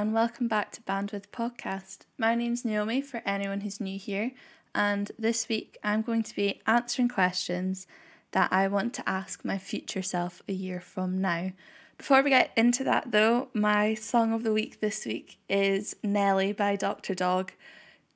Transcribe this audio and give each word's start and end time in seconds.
And 0.00 0.14
welcome 0.14 0.48
back 0.48 0.72
to 0.72 0.80
Bandwidth 0.80 1.26
Podcast. 1.28 2.06
My 2.16 2.34
name's 2.34 2.64
Naomi 2.64 3.02
for 3.02 3.20
anyone 3.26 3.60
who's 3.60 3.82
new 3.82 3.98
here, 3.98 4.32
and 4.74 5.12
this 5.18 5.46
week 5.46 5.76
I'm 5.84 6.00
going 6.00 6.22
to 6.22 6.34
be 6.34 6.62
answering 6.66 7.10
questions 7.10 7.86
that 8.30 8.50
I 8.50 8.66
want 8.66 8.94
to 8.94 9.06
ask 9.06 9.44
my 9.44 9.58
future 9.58 10.00
self 10.00 10.40
a 10.48 10.54
year 10.54 10.80
from 10.80 11.20
now. 11.20 11.52
Before 11.98 12.22
we 12.22 12.30
get 12.30 12.50
into 12.56 12.82
that, 12.84 13.12
though, 13.12 13.48
my 13.52 13.92
song 13.92 14.32
of 14.32 14.42
the 14.42 14.54
week 14.54 14.80
this 14.80 15.04
week 15.04 15.36
is 15.50 15.94
Nellie 16.02 16.54
by 16.54 16.76
Dr. 16.76 17.14
Dog. 17.14 17.52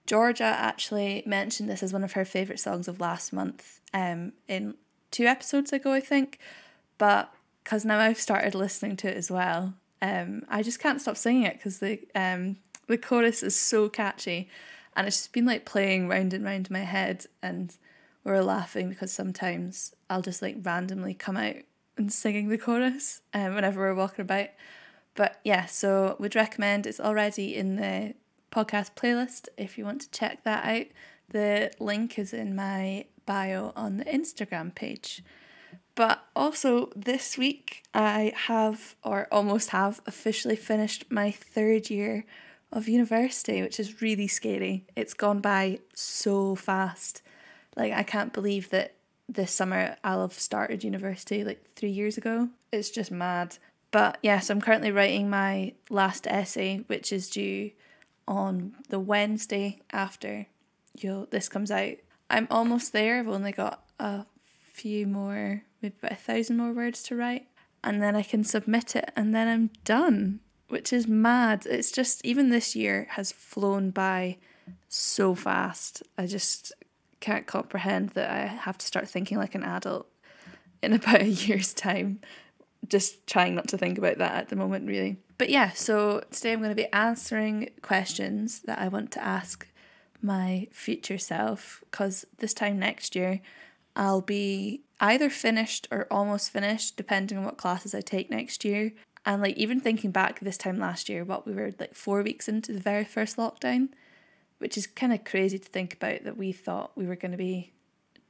Georgia 0.06 0.44
actually 0.44 1.22
mentioned 1.26 1.68
this 1.68 1.82
as 1.82 1.92
one 1.92 2.02
of 2.02 2.12
her 2.12 2.24
favourite 2.24 2.60
songs 2.60 2.88
of 2.88 2.98
last 2.98 3.30
month 3.30 3.82
um, 3.92 4.32
in 4.48 4.74
two 5.10 5.26
episodes 5.26 5.70
ago, 5.70 5.92
I 5.92 6.00
think, 6.00 6.38
but 6.96 7.30
because 7.62 7.84
now 7.84 7.98
I've 7.98 8.18
started 8.18 8.54
listening 8.54 8.96
to 8.96 9.10
it 9.10 9.18
as 9.18 9.30
well, 9.30 9.74
um, 10.04 10.42
I 10.50 10.62
just 10.62 10.80
can't 10.80 11.00
stop 11.00 11.16
singing 11.16 11.44
it 11.44 11.54
because 11.54 11.78
the 11.78 11.98
um, 12.14 12.56
the 12.88 12.98
chorus 12.98 13.42
is 13.42 13.56
so 13.56 13.88
catchy, 13.88 14.50
and 14.94 15.06
it's 15.06 15.16
just 15.16 15.32
been 15.32 15.46
like 15.46 15.64
playing 15.64 16.08
round 16.08 16.34
and 16.34 16.44
round 16.44 16.66
in 16.66 16.74
my 16.74 16.80
head, 16.80 17.24
and 17.42 17.74
we're 18.22 18.42
laughing 18.42 18.90
because 18.90 19.12
sometimes 19.12 19.94
I'll 20.10 20.20
just 20.20 20.42
like 20.42 20.56
randomly 20.62 21.14
come 21.14 21.38
out 21.38 21.56
and 21.96 22.12
singing 22.12 22.48
the 22.48 22.58
chorus 22.58 23.22
um, 23.32 23.54
whenever 23.54 23.80
we're 23.80 23.94
walking 23.94 24.22
about. 24.22 24.48
But 25.14 25.40
yeah, 25.42 25.64
so 25.64 26.16
would 26.18 26.34
recommend 26.34 26.86
it's 26.86 27.00
already 27.00 27.56
in 27.56 27.76
the 27.76 28.14
podcast 28.52 28.94
playlist 28.96 29.48
if 29.56 29.78
you 29.78 29.86
want 29.86 30.02
to 30.02 30.10
check 30.10 30.44
that 30.44 30.66
out. 30.66 30.86
The 31.30 31.72
link 31.80 32.18
is 32.18 32.34
in 32.34 32.54
my 32.54 33.06
bio 33.24 33.72
on 33.74 33.96
the 33.96 34.04
Instagram 34.04 34.74
page. 34.74 35.22
But 35.94 36.24
also, 36.34 36.90
this 36.96 37.38
week 37.38 37.84
I 37.94 38.32
have, 38.34 38.96
or 39.04 39.28
almost 39.30 39.70
have, 39.70 40.00
officially 40.06 40.56
finished 40.56 41.04
my 41.10 41.30
third 41.30 41.88
year 41.88 42.24
of 42.72 42.88
university, 42.88 43.62
which 43.62 43.78
is 43.78 44.02
really 44.02 44.26
scary. 44.26 44.84
It's 44.96 45.14
gone 45.14 45.40
by 45.40 45.78
so 45.94 46.56
fast. 46.56 47.22
Like, 47.76 47.92
I 47.92 48.02
can't 48.02 48.32
believe 48.32 48.70
that 48.70 48.96
this 49.28 49.52
summer 49.52 49.96
I'll 50.02 50.22
have 50.22 50.32
started 50.34 50.84
university 50.84 51.44
like 51.44 51.64
three 51.76 51.90
years 51.90 52.18
ago. 52.18 52.48
It's 52.72 52.90
just 52.90 53.10
mad. 53.10 53.56
But 53.90 54.18
yes, 54.22 54.50
I'm 54.50 54.60
currently 54.60 54.90
writing 54.90 55.30
my 55.30 55.74
last 55.88 56.26
essay, 56.26 56.78
which 56.88 57.12
is 57.12 57.30
due 57.30 57.70
on 58.26 58.74
the 58.88 58.98
Wednesday 58.98 59.80
after 59.92 60.46
you 60.98 61.28
this 61.30 61.48
comes 61.48 61.70
out. 61.70 61.94
I'm 62.30 62.48
almost 62.50 62.92
there. 62.92 63.18
I've 63.18 63.28
only 63.28 63.52
got 63.52 63.84
a 64.00 64.26
few 64.72 65.06
more 65.06 65.62
maybe 65.84 65.96
about 66.00 66.12
a 66.12 66.16
thousand 66.16 66.56
more 66.56 66.72
words 66.72 67.02
to 67.04 67.16
write, 67.16 67.46
and 67.82 68.02
then 68.02 68.16
I 68.16 68.22
can 68.22 68.42
submit 68.42 68.96
it, 68.96 69.12
and 69.14 69.34
then 69.34 69.46
I'm 69.46 69.70
done, 69.84 70.40
which 70.68 70.92
is 70.92 71.06
mad. 71.06 71.66
It's 71.66 71.92
just, 71.92 72.24
even 72.24 72.48
this 72.48 72.74
year 72.74 73.06
has 73.10 73.30
flown 73.30 73.90
by 73.90 74.38
so 74.88 75.34
fast. 75.34 76.02
I 76.16 76.26
just 76.26 76.72
can't 77.20 77.46
comprehend 77.46 78.10
that 78.10 78.30
I 78.30 78.46
have 78.46 78.78
to 78.78 78.86
start 78.86 79.08
thinking 79.08 79.38
like 79.38 79.54
an 79.54 79.62
adult 79.62 80.08
in 80.82 80.92
about 80.94 81.20
a 81.20 81.28
year's 81.28 81.74
time. 81.74 82.20
Just 82.88 83.26
trying 83.26 83.54
not 83.54 83.68
to 83.68 83.78
think 83.78 83.98
about 83.98 84.18
that 84.18 84.32
at 84.32 84.48
the 84.48 84.56
moment, 84.56 84.86
really. 84.86 85.18
But 85.36 85.50
yeah, 85.50 85.70
so 85.70 86.22
today 86.30 86.52
I'm 86.52 86.60
going 86.60 86.70
to 86.70 86.74
be 86.74 86.92
answering 86.92 87.70
questions 87.82 88.60
that 88.60 88.78
I 88.78 88.88
want 88.88 89.10
to 89.12 89.24
ask 89.24 89.66
my 90.22 90.68
future 90.70 91.18
self 91.18 91.82
because 91.90 92.26
this 92.38 92.54
time 92.54 92.78
next 92.78 93.14
year 93.14 93.40
I'll 93.96 94.20
be 94.20 94.82
either 95.04 95.28
finished 95.28 95.86
or 95.90 96.06
almost 96.10 96.50
finished, 96.50 96.96
depending 96.96 97.36
on 97.36 97.44
what 97.44 97.58
classes 97.58 97.94
I 97.94 98.00
take 98.00 98.30
next 98.30 98.64
year. 98.64 98.92
And 99.26 99.42
like 99.42 99.56
even 99.56 99.78
thinking 99.78 100.10
back 100.10 100.40
this 100.40 100.56
time 100.56 100.78
last 100.78 101.08
year, 101.08 101.24
what 101.24 101.46
we 101.46 101.52
were 101.52 101.72
like 101.78 101.94
four 101.94 102.22
weeks 102.22 102.48
into 102.48 102.72
the 102.72 102.80
very 102.80 103.04
first 103.04 103.36
lockdown, 103.36 103.90
which 104.58 104.78
is 104.78 104.86
kind 104.86 105.12
of 105.12 105.24
crazy 105.24 105.58
to 105.58 105.68
think 105.68 105.92
about 105.94 106.24
that 106.24 106.38
we 106.38 106.52
thought 106.52 106.96
we 106.96 107.06
were 107.06 107.16
going 107.16 107.32
to 107.32 107.38
be 107.38 107.72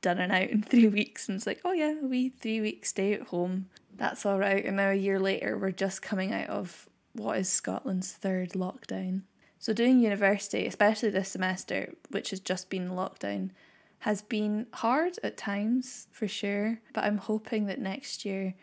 done 0.02 0.18
and 0.18 0.32
out 0.32 0.50
in 0.50 0.62
three 0.70 0.88
weeks. 0.88 1.28
And 1.28 1.36
it's 1.36 1.46
like, 1.46 1.60
oh 1.64 1.72
yeah, 1.72 1.94
we 2.02 2.30
three 2.30 2.60
weeks 2.60 2.88
stay 2.88 3.12
at 3.12 3.28
home. 3.28 3.66
That's 3.96 4.26
all 4.26 4.38
right. 4.38 4.64
And 4.64 4.76
now 4.76 4.90
a 4.90 4.94
year 4.94 5.20
later, 5.20 5.56
we're 5.56 5.70
just 5.70 6.02
coming 6.02 6.32
out 6.32 6.48
of 6.48 6.88
what 7.12 7.38
is 7.38 7.48
Scotland's 7.48 8.12
third 8.12 8.50
lockdown. 8.50 9.22
So 9.60 9.72
doing 9.72 10.00
university, 10.00 10.66
especially 10.66 11.10
this 11.10 11.30
semester, 11.30 11.94
which 12.10 12.30
has 12.30 12.40
just 12.40 12.68
been 12.68 12.90
lockdown, 12.90 13.50
has 14.00 14.22
been 14.22 14.66
hard 14.72 15.18
at 15.22 15.36
times 15.36 16.08
for 16.12 16.28
sure, 16.28 16.80
but 16.92 17.04
I'm 17.04 17.18
hoping 17.18 17.66
that 17.66 17.80
next 17.80 18.24
year 18.24 18.54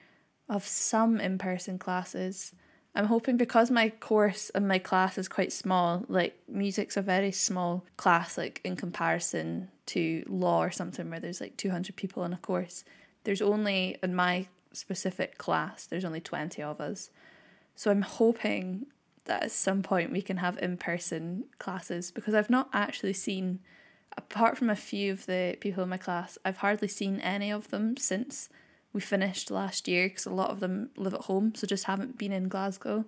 of 0.48 0.68
some 0.68 1.20
in 1.20 1.38
person 1.38 1.80
classes. 1.80 2.54
I'm 2.94 3.06
hoping 3.06 3.38
because 3.38 3.72
my 3.72 3.90
course 3.90 4.50
and 4.54 4.68
my 4.68 4.78
class 4.78 5.18
is 5.18 5.30
quite 5.30 5.54
small, 5.54 6.04
like 6.10 6.38
music's 6.48 6.98
a 6.98 7.02
very 7.02 7.32
small 7.32 7.86
class, 7.96 8.38
like 8.38 8.60
in 8.64 8.76
comparison 8.76 9.70
to 9.88 10.24
law 10.28 10.64
or 10.64 10.72
something 10.72 11.10
where 11.10 11.20
there's 11.20 11.42
like 11.42 11.56
200 11.58 11.96
people 11.96 12.24
in 12.26 12.34
a 12.34 12.38
course. 12.38 12.84
There's 13.24 13.42
only, 13.42 13.98
in 14.04 14.14
my 14.14 14.48
specific 14.74 15.38
class, 15.38 15.86
there's 15.86 16.06
only 16.06 16.22
20 16.22 16.62
of 16.62 16.82
us. 16.82 17.10
So 17.76 17.90
I'm 17.92 18.02
hoping 18.02 18.88
that 19.26 19.44
at 19.44 19.52
some 19.52 19.82
point 19.84 20.12
we 20.12 20.22
can 20.22 20.38
have 20.38 20.58
in 20.58 20.78
person 20.78 21.46
classes 21.60 22.12
because 22.12 22.34
I've 22.34 22.50
not 22.50 22.70
actually 22.74 23.14
seen 23.14 23.60
apart 24.18 24.58
from 24.58 24.70
a 24.70 24.76
few 24.76 25.12
of 25.12 25.26
the 25.26 25.58
people 25.60 25.84
in 25.84 25.90
my 25.90 25.98
class, 25.98 26.38
I've 26.44 26.58
hardly 26.58 26.88
seen 26.88 27.20
any 27.20 27.52
of 27.52 27.70
them 27.70 27.98
since 27.98 28.50
we 28.94 29.02
finished 29.02 29.52
last 29.52 29.88
year 29.88 30.10
because 30.10 30.26
a 30.26 30.32
lot 30.32 30.50
of 30.50 30.60
them 30.60 30.90
live 30.98 31.14
at 31.14 31.22
home, 31.22 31.54
so 31.56 31.66
just 31.68 31.86
haven't 31.86 32.18
been 32.18 32.32
in 32.32 32.50
Glasgow. 32.50 33.06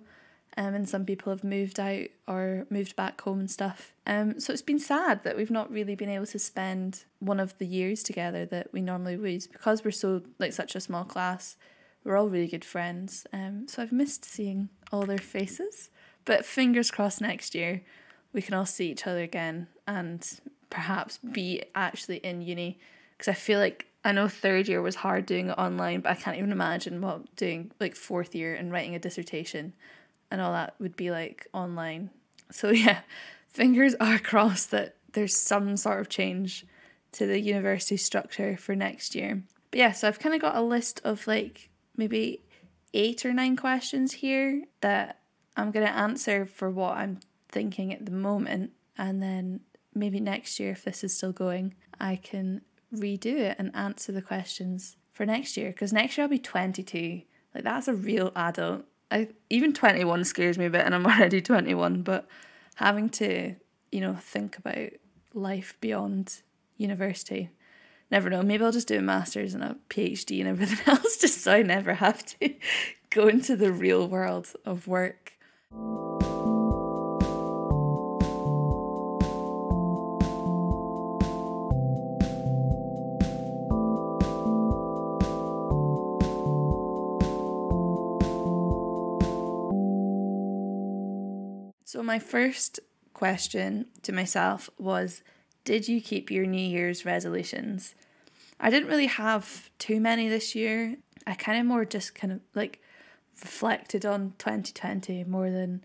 Um, 0.56 0.74
and 0.74 0.88
some 0.88 1.04
people 1.04 1.32
have 1.32 1.42
moved 1.42 1.80
out 1.80 2.06
or 2.28 2.64
moved 2.70 2.94
back 2.94 3.20
home 3.20 3.40
and 3.40 3.50
stuff. 3.50 3.92
Um, 4.06 4.38
so 4.38 4.52
it's 4.52 4.62
been 4.62 4.78
sad 4.78 5.24
that 5.24 5.36
we've 5.36 5.50
not 5.50 5.70
really 5.70 5.96
been 5.96 6.08
able 6.08 6.26
to 6.26 6.38
spend 6.38 7.04
one 7.18 7.40
of 7.40 7.58
the 7.58 7.66
years 7.66 8.04
together 8.04 8.46
that 8.46 8.72
we 8.72 8.80
normally 8.80 9.16
would 9.16 9.48
because 9.52 9.84
we're 9.84 9.90
so 9.90 10.22
like 10.38 10.52
such 10.52 10.76
a 10.76 10.80
small 10.80 11.04
class. 11.04 11.56
We're 12.04 12.16
all 12.16 12.28
really 12.28 12.46
good 12.46 12.64
friends. 12.64 13.26
Um, 13.32 13.66
so 13.66 13.82
I've 13.82 13.90
missed 13.90 14.24
seeing 14.24 14.68
all 14.92 15.06
their 15.06 15.18
faces. 15.18 15.90
But 16.24 16.46
fingers 16.46 16.92
crossed 16.92 17.20
next 17.20 17.56
year 17.56 17.82
we 18.34 18.42
can 18.42 18.52
all 18.52 18.66
see 18.66 18.90
each 18.90 19.06
other 19.06 19.22
again 19.22 19.68
and 19.86 20.40
perhaps 20.74 21.18
be 21.18 21.62
actually 21.76 22.16
in 22.16 22.42
uni 22.42 22.78
because 23.16 23.28
I 23.28 23.34
feel 23.34 23.60
like 23.60 23.86
I 24.04 24.10
know 24.10 24.26
third 24.26 24.66
year 24.66 24.82
was 24.82 24.96
hard 24.96 25.24
doing 25.24 25.48
it 25.48 25.56
online, 25.56 26.00
but 26.00 26.10
I 26.10 26.14
can't 26.16 26.36
even 26.36 26.50
imagine 26.50 27.00
what 27.00 27.36
doing 27.36 27.70
like 27.78 27.94
fourth 27.94 28.34
year 28.34 28.56
and 28.56 28.72
writing 28.72 28.96
a 28.96 28.98
dissertation 28.98 29.72
and 30.32 30.40
all 30.40 30.52
that 30.52 30.74
would 30.80 30.96
be 30.96 31.12
like 31.12 31.46
online. 31.54 32.10
So 32.50 32.70
yeah, 32.70 33.00
fingers 33.48 33.94
are 34.00 34.18
crossed 34.18 34.72
that 34.72 34.96
there's 35.12 35.36
some 35.36 35.76
sort 35.76 36.00
of 36.00 36.08
change 36.08 36.66
to 37.12 37.24
the 37.24 37.38
university 37.38 37.96
structure 37.96 38.56
for 38.56 38.74
next 38.74 39.14
year. 39.14 39.44
But 39.70 39.78
yeah, 39.78 39.92
so 39.92 40.08
I've 40.08 40.18
kind 40.18 40.34
of 40.34 40.40
got 40.40 40.56
a 40.56 40.60
list 40.60 41.00
of 41.04 41.24
like 41.28 41.70
maybe 41.96 42.42
eight 42.92 43.24
or 43.24 43.32
nine 43.32 43.56
questions 43.56 44.12
here 44.12 44.64
that 44.80 45.20
I'm 45.56 45.70
going 45.70 45.86
to 45.86 45.96
answer 45.96 46.46
for 46.46 46.68
what 46.68 46.96
I'm 46.96 47.20
thinking 47.48 47.92
at 47.92 48.04
the 48.04 48.12
moment 48.12 48.72
and 48.98 49.22
then 49.22 49.60
maybe 49.94 50.20
next 50.20 50.58
year, 50.60 50.72
if 50.72 50.84
this 50.84 51.04
is 51.04 51.16
still 51.16 51.32
going, 51.32 51.74
I 52.00 52.16
can 52.16 52.62
redo 52.94 53.36
it 53.36 53.56
and 53.58 53.74
answer 53.74 54.12
the 54.12 54.22
questions 54.22 54.96
for 55.12 55.24
next 55.26 55.56
year. 55.56 55.70
Because 55.70 55.92
next 55.92 56.16
year 56.16 56.24
I'll 56.24 56.30
be 56.30 56.38
22. 56.38 57.22
Like, 57.54 57.64
that's 57.64 57.88
a 57.88 57.94
real 57.94 58.32
adult. 58.36 58.84
I 59.10 59.28
Even 59.50 59.72
21 59.72 60.24
scares 60.24 60.58
me 60.58 60.66
a 60.66 60.70
bit, 60.70 60.84
and 60.84 60.94
I'm 60.94 61.06
already 61.06 61.40
21. 61.40 62.02
But 62.02 62.26
having 62.76 63.08
to, 63.10 63.54
you 63.92 64.00
know, 64.00 64.14
think 64.14 64.58
about 64.58 64.90
life 65.32 65.76
beyond 65.80 66.42
university. 66.76 67.50
Never 68.10 68.30
know. 68.30 68.42
Maybe 68.42 68.64
I'll 68.64 68.72
just 68.72 68.88
do 68.88 68.98
a 68.98 69.02
master's 69.02 69.54
and 69.54 69.64
a 69.64 69.76
PhD 69.88 70.40
and 70.40 70.48
everything 70.48 70.78
else 70.86 71.16
just 71.16 71.42
so 71.42 71.52
I 71.52 71.62
never 71.62 71.94
have 71.94 72.24
to 72.38 72.54
go 73.10 73.28
into 73.28 73.56
the 73.56 73.72
real 73.72 74.06
world 74.08 74.52
of 74.64 74.86
work. 74.86 75.32
My 92.14 92.18
first 92.20 92.78
question 93.12 93.86
to 94.00 94.12
myself 94.12 94.70
was 94.78 95.24
Did 95.64 95.88
you 95.88 96.00
keep 96.00 96.30
your 96.30 96.46
New 96.46 96.64
Year's 96.64 97.04
resolutions? 97.04 97.96
I 98.60 98.70
didn't 98.70 98.88
really 98.88 99.08
have 99.08 99.68
too 99.80 99.98
many 99.98 100.28
this 100.28 100.54
year. 100.54 100.94
I 101.26 101.34
kind 101.34 101.58
of 101.58 101.66
more 101.66 101.84
just 101.84 102.14
kind 102.14 102.32
of 102.32 102.40
like 102.54 102.80
reflected 103.42 104.06
on 104.06 104.34
2020 104.38 105.24
more 105.24 105.50
than 105.50 105.82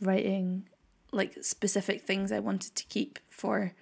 writing 0.00 0.66
like 1.12 1.44
specific 1.44 2.00
things 2.00 2.32
I 2.32 2.38
wanted 2.38 2.74
to 2.74 2.86
keep 2.86 3.18
for 3.28 3.74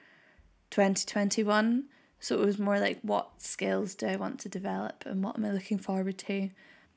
2021. 0.70 1.84
So 2.18 2.34
it 2.34 2.44
was 2.44 2.58
more 2.58 2.80
like 2.80 2.98
what 3.02 3.40
skills 3.40 3.94
do 3.94 4.08
I 4.08 4.16
want 4.16 4.40
to 4.40 4.48
develop 4.48 5.04
and 5.06 5.22
what 5.22 5.38
am 5.38 5.44
I 5.44 5.52
looking 5.52 5.78
forward 5.78 6.18
to. 6.18 6.50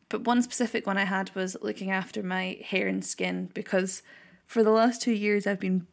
but 0.10 0.24
one 0.24 0.42
specific 0.42 0.88
one 0.88 0.98
I 0.98 1.06
had 1.06 1.30
was 1.36 1.56
looking 1.62 1.92
after 1.92 2.24
my 2.24 2.58
hair 2.66 2.88
and 2.88 3.06
skin 3.06 3.52
because 3.54 4.02
for 4.50 4.64
the 4.64 4.72
last 4.72 5.04
two 5.04 5.12
years 5.12 5.46
I've 5.46 5.60
been 5.60 5.86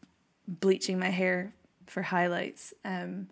bleaching 0.48 0.98
my 0.98 1.10
hair 1.10 1.52
for 1.86 2.00
highlights. 2.00 2.72
Um, 2.86 3.28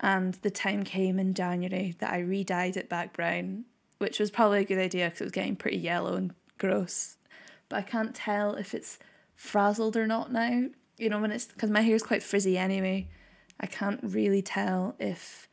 and 0.00 0.32
the 0.36 0.50
time 0.50 0.82
came 0.82 1.18
in 1.18 1.34
January 1.34 1.94
that 1.98 2.10
I 2.10 2.20
re 2.20 2.42
dyed 2.42 2.78
it 2.78 2.88
back 2.88 3.12
brown, 3.12 3.66
which 3.98 4.18
was 4.18 4.30
probably 4.30 4.60
a 4.60 4.64
good 4.64 4.78
idea 4.78 5.08
because 5.08 5.20
it 5.20 5.24
was 5.24 5.32
getting 5.32 5.56
pretty 5.56 5.76
yellow 5.76 6.14
and 6.14 6.32
gross. 6.56 7.18
But 7.68 7.76
I 7.76 7.82
can't 7.82 8.14
tell 8.14 8.54
if 8.54 8.72
it's 8.72 8.98
frazzled 9.34 9.94
or 9.94 10.06
not 10.06 10.32
now. 10.32 10.64
You 10.96 11.10
know, 11.10 11.20
when 11.20 11.32
it's 11.32 11.44
because 11.44 11.70
my 11.70 11.82
hair 11.82 11.94
is 11.94 12.02
quite 12.02 12.22
frizzy 12.22 12.56
anyway. 12.56 13.10
I 13.60 13.66
can't 13.66 14.00
really 14.02 14.40
tell 14.40 14.96
if 14.98 15.50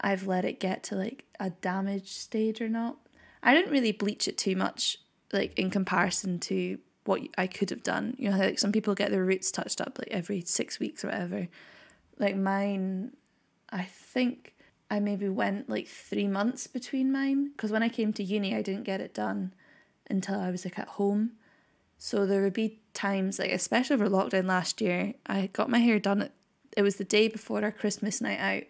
I've 0.00 0.28
let 0.28 0.44
it 0.44 0.60
get 0.60 0.84
to 0.84 0.94
like 0.94 1.24
a 1.40 1.50
damaged 1.50 2.06
stage 2.06 2.60
or 2.60 2.68
not. 2.68 2.98
I 3.42 3.52
didn't 3.52 3.72
really 3.72 3.92
bleach 3.92 4.28
it 4.28 4.38
too 4.38 4.54
much, 4.54 4.98
like 5.32 5.58
in 5.58 5.70
comparison 5.70 6.38
to 6.40 6.78
what 7.04 7.22
I 7.36 7.46
could 7.46 7.70
have 7.70 7.82
done. 7.82 8.14
You 8.18 8.30
know, 8.30 8.38
like 8.38 8.58
some 8.58 8.72
people 8.72 8.94
get 8.94 9.10
their 9.10 9.24
roots 9.24 9.50
touched 9.50 9.80
up 9.80 9.98
like 9.98 10.08
every 10.10 10.42
six 10.42 10.78
weeks 10.78 11.04
or 11.04 11.08
whatever. 11.08 11.48
Like 12.18 12.36
mine, 12.36 13.16
I 13.70 13.82
think 13.84 14.54
I 14.90 15.00
maybe 15.00 15.28
went 15.28 15.68
like 15.68 15.88
three 15.88 16.28
months 16.28 16.66
between 16.66 17.12
mine 17.12 17.50
because 17.50 17.70
when 17.70 17.82
I 17.82 17.88
came 17.88 18.12
to 18.14 18.22
uni, 18.22 18.54
I 18.54 18.62
didn't 18.62 18.84
get 18.84 19.00
it 19.00 19.14
done 19.14 19.52
until 20.08 20.40
I 20.40 20.50
was 20.50 20.64
like 20.64 20.78
at 20.78 20.88
home. 20.88 21.32
So 21.98 22.26
there 22.26 22.42
would 22.42 22.52
be 22.52 22.80
times, 22.92 23.38
like 23.38 23.50
especially 23.50 23.94
over 23.94 24.08
lockdown 24.08 24.46
last 24.46 24.80
year, 24.80 25.14
I 25.26 25.48
got 25.52 25.70
my 25.70 25.78
hair 25.78 25.98
done. 25.98 26.22
At, 26.22 26.32
it 26.76 26.82
was 26.82 26.96
the 26.96 27.04
day 27.04 27.28
before 27.28 27.62
our 27.62 27.72
Christmas 27.72 28.20
night 28.20 28.40
out 28.40 28.64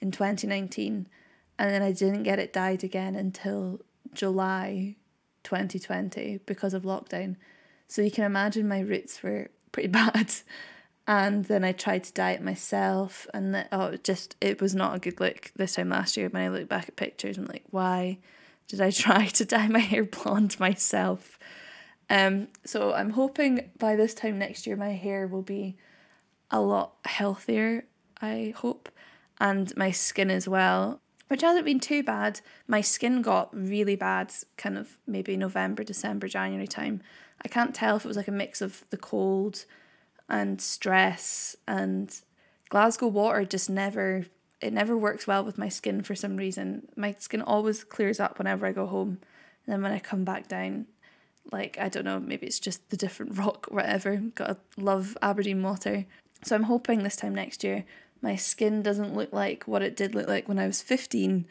in 0.00 0.10
2019, 0.10 1.06
and 1.58 1.70
then 1.70 1.82
I 1.82 1.92
didn't 1.92 2.24
get 2.24 2.38
it 2.38 2.52
dyed 2.52 2.82
again 2.82 3.14
until 3.14 3.80
July 4.12 4.96
2020 5.44 6.40
because 6.46 6.74
of 6.74 6.82
lockdown. 6.82 7.36
So 7.88 8.02
you 8.02 8.10
can 8.10 8.24
imagine 8.24 8.68
my 8.68 8.80
roots 8.80 9.22
were 9.22 9.50
pretty 9.72 9.88
bad. 10.02 10.32
And 11.06 11.44
then 11.44 11.64
I 11.64 11.72
tried 11.72 12.04
to 12.04 12.12
dye 12.14 12.30
it 12.30 12.42
myself, 12.42 13.26
and 13.34 13.54
the, 13.54 13.68
oh, 13.72 13.96
just 13.96 14.36
it 14.40 14.62
was 14.62 14.74
not 14.74 14.96
a 14.96 14.98
good 14.98 15.20
look 15.20 15.52
this 15.54 15.74
time 15.74 15.90
last 15.90 16.16
year. 16.16 16.30
When 16.30 16.42
I 16.42 16.48
look 16.48 16.66
back 16.66 16.88
at 16.88 16.96
pictures, 16.96 17.36
I'm 17.36 17.44
like, 17.44 17.64
why 17.70 18.18
did 18.68 18.80
I 18.80 18.90
try 18.90 19.26
to 19.26 19.44
dye 19.44 19.68
my 19.68 19.80
hair 19.80 20.04
blonde 20.04 20.58
myself? 20.58 21.38
Um, 22.08 22.48
so 22.64 22.94
I'm 22.94 23.10
hoping 23.10 23.70
by 23.78 23.96
this 23.96 24.14
time 24.14 24.38
next 24.38 24.66
year 24.66 24.76
my 24.76 24.92
hair 24.92 25.26
will 25.26 25.42
be 25.42 25.76
a 26.50 26.60
lot 26.60 26.94
healthier. 27.04 27.84
I 28.22 28.54
hope, 28.56 28.88
and 29.38 29.76
my 29.76 29.90
skin 29.90 30.30
as 30.30 30.48
well 30.48 31.02
which 31.28 31.42
hasn't 31.42 31.64
been 31.64 31.80
too 31.80 32.02
bad. 32.02 32.40
My 32.68 32.80
skin 32.80 33.22
got 33.22 33.54
really 33.54 33.96
bad 33.96 34.32
kind 34.56 34.76
of 34.76 34.98
maybe 35.06 35.36
November, 35.36 35.82
December, 35.82 36.28
January 36.28 36.66
time. 36.66 37.02
I 37.44 37.48
can't 37.48 37.74
tell 37.74 37.96
if 37.96 38.04
it 38.04 38.08
was 38.08 38.16
like 38.16 38.28
a 38.28 38.32
mix 38.32 38.60
of 38.60 38.84
the 38.90 38.96
cold 38.96 39.64
and 40.28 40.60
stress 40.60 41.56
and 41.68 42.14
Glasgow 42.70 43.08
water 43.08 43.44
just 43.44 43.68
never 43.68 44.26
it 44.60 44.72
never 44.72 44.96
works 44.96 45.26
well 45.26 45.44
with 45.44 45.58
my 45.58 45.68
skin 45.68 46.02
for 46.02 46.14
some 46.14 46.38
reason. 46.38 46.88
My 46.96 47.14
skin 47.18 47.42
always 47.42 47.84
clears 47.84 48.18
up 48.18 48.38
whenever 48.38 48.66
I 48.66 48.72
go 48.72 48.86
home. 48.86 49.18
And 49.66 49.72
then 49.74 49.82
when 49.82 49.92
I 49.92 49.98
come 49.98 50.24
back 50.24 50.48
down, 50.48 50.86
like 51.52 51.76
I 51.78 51.90
don't 51.90 52.06
know, 52.06 52.18
maybe 52.18 52.46
it's 52.46 52.60
just 52.60 52.88
the 52.88 52.96
different 52.96 53.36
rock 53.38 53.66
whatever. 53.68 54.16
Gotta 54.16 54.56
love 54.76 55.18
Aberdeen 55.20 55.62
water. 55.62 56.06
So 56.42 56.54
I'm 56.56 56.64
hoping 56.64 57.02
this 57.02 57.16
time 57.16 57.34
next 57.34 57.62
year 57.62 57.84
my 58.24 58.36
skin 58.36 58.82
doesn't 58.82 59.14
look 59.14 59.32
like 59.32 59.64
what 59.64 59.82
it 59.82 59.94
did 59.94 60.14
look 60.14 60.26
like 60.26 60.48
when 60.48 60.58
I 60.58 60.66
was 60.66 60.80
15 60.80 61.44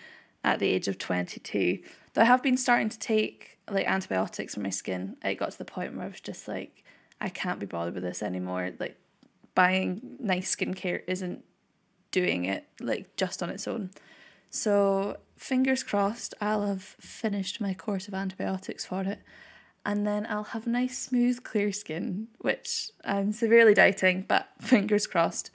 at 0.44 0.58
the 0.58 0.68
age 0.68 0.88
of 0.88 0.98
22. 0.98 1.80
Though 2.14 2.22
I 2.22 2.26
have 2.26 2.42
been 2.42 2.58
starting 2.58 2.90
to 2.90 2.98
take 2.98 3.53
like 3.70 3.88
antibiotics 3.88 4.56
for 4.56 4.62
my 4.62 4.70
skin. 4.70 5.18
It 5.24 5.36
got 5.36 5.52
to 5.52 5.58
the 5.58 5.66
point 5.66 5.96
where 5.96 6.06
I 6.06 6.10
was 6.10 6.20
just 6.20 6.48
like, 6.48 6.84
I 7.22 7.30
can't 7.30 7.60
be 7.60 7.66
bothered 7.66 7.94
with 7.94 8.04
this 8.04 8.22
anymore. 8.22 8.72
Like 8.80 8.98
buying 9.56 10.18
nice 10.20 10.56
skincare 10.56 11.02
isn't 11.08 11.44
doing 12.12 12.46
it 12.46 12.68
like 12.80 13.16
just 13.16 13.42
on 13.42 13.50
its 13.50 13.68
own. 13.68 13.92
So 14.50 15.18
fingers 15.36 15.84
crossed 15.84 16.34
I'll 16.40 16.66
have 16.66 16.84
finished 16.84 17.60
my 17.60 17.74
course 17.74 18.08
of 18.08 18.14
antibiotics 18.14 18.86
for 18.86 19.02
it 19.02 19.20
and 19.86 20.08
then 20.08 20.26
I'll 20.30 20.44
have 20.44 20.66
nice 20.66 20.98
smooth 20.98 21.44
clear 21.44 21.74
skin, 21.74 22.28
which 22.40 22.92
I'm 23.04 23.34
severely 23.34 23.74
doubting, 23.74 24.24
but 24.28 24.48
fingers 24.62 25.08
crossed. 25.08 25.52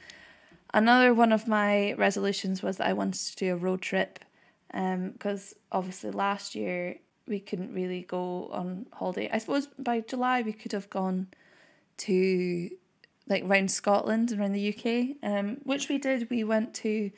Another 0.75 1.15
one 1.15 1.33
of 1.33 1.49
my 1.49 1.95
resolutions 1.95 2.63
was 2.63 2.77
that 2.77 2.89
I 2.89 2.93
wanted 2.93 3.21
to 3.21 3.37
do 3.37 3.55
a 3.55 3.57
road 3.57 3.81
trip 3.81 4.19
because 4.71 5.55
um, 5.55 5.59
obviously 5.73 6.11
last 6.11 6.55
year 6.55 6.97
we 7.29 7.41
couldn't 7.41 7.73
really 7.73 8.03
go 8.03 8.49
on 8.53 8.87
holiday. 8.93 9.29
I 9.33 9.39
suppose 9.39 9.69
by 9.79 10.01
July 10.01 10.43
we 10.43 10.53
could 10.53 10.73
have 10.73 10.91
gone 10.91 11.29
to 11.99 12.71
like 13.29 13.43
round 13.47 13.71
Scotland 13.71 14.31
and 14.31 14.41
around 14.41 14.53
the 14.53 14.69
UK, 14.75 15.17
um, 15.23 15.59
which 15.65 15.89
we 15.89 15.99
did. 15.99 16.31
We 16.31 16.45
went 16.45 16.75
to, 16.75 17.11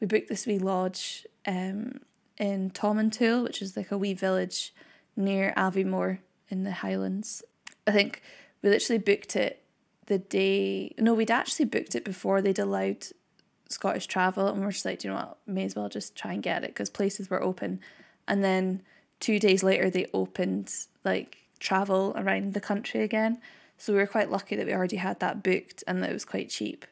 we 0.00 0.06
booked 0.06 0.28
this 0.28 0.46
wee 0.46 0.58
lodge 0.58 1.26
um, 1.46 2.00
in 2.38 2.70
Tomintoul, 2.70 3.42
which 3.42 3.60
is 3.60 3.76
like 3.76 3.90
a 3.90 3.98
wee 3.98 4.14
village 4.14 4.74
near 5.16 5.52
Aviemore 5.56 6.18
in 6.48 6.64
the 6.64 6.72
Highlands. 6.72 7.42
I 7.86 7.92
think 7.92 8.22
we 8.62 8.70
literally 8.70 8.98
booked 8.98 9.36
it 9.36 9.62
the 10.06 10.18
day. 10.18 10.94
No, 10.98 11.14
we'd 11.14 11.30
actually 11.30 11.66
booked 11.66 11.94
it 11.94 12.04
before 12.04 12.40
they'd 12.40 12.58
allowed 12.58 13.06
Scottish 13.68 14.06
travel, 14.06 14.48
and 14.48 14.62
we're 14.62 14.72
just 14.72 14.84
like, 14.84 15.04
you 15.04 15.10
know 15.10 15.16
what, 15.16 15.38
may 15.46 15.64
as 15.64 15.74
well 15.74 15.88
just 15.88 16.16
try 16.16 16.32
and 16.32 16.42
get 16.42 16.64
it 16.64 16.68
because 16.70 16.90
places 16.90 17.28
were 17.28 17.42
open. 17.42 17.80
And 18.28 18.42
then 18.42 18.82
two 19.22 19.38
days 19.38 19.62
later, 19.62 19.88
they 19.88 20.06
opened 20.12 20.74
like 21.04 21.38
travel 21.60 22.12
around 22.16 22.52
the 22.52 22.60
country 22.60 23.02
again. 23.02 23.40
So 23.78 23.92
we 23.92 24.00
were 24.00 24.06
quite 24.06 24.30
lucky 24.30 24.56
that 24.56 24.66
we 24.66 24.74
already 24.74 24.96
had 24.96 25.20
that 25.20 25.42
booked 25.42 25.82
and 25.86 26.02
that 26.02 26.10
it 26.10 26.12
was 26.12 26.24
quite 26.24 26.50
cheap. 26.50 26.84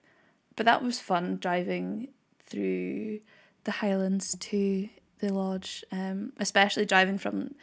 But 0.57 0.65
that 0.67 0.83
was 0.83 0.99
fun 0.99 1.37
driving 1.37 2.09
through 2.47 3.21
the 3.65 3.73
Highlands 3.73 4.37
to 4.39 4.89
the 5.19 5.33
lodge, 5.33 5.85
um, 5.93 6.33
especially 6.39 6.87
driving 6.87 7.19
from 7.19 7.55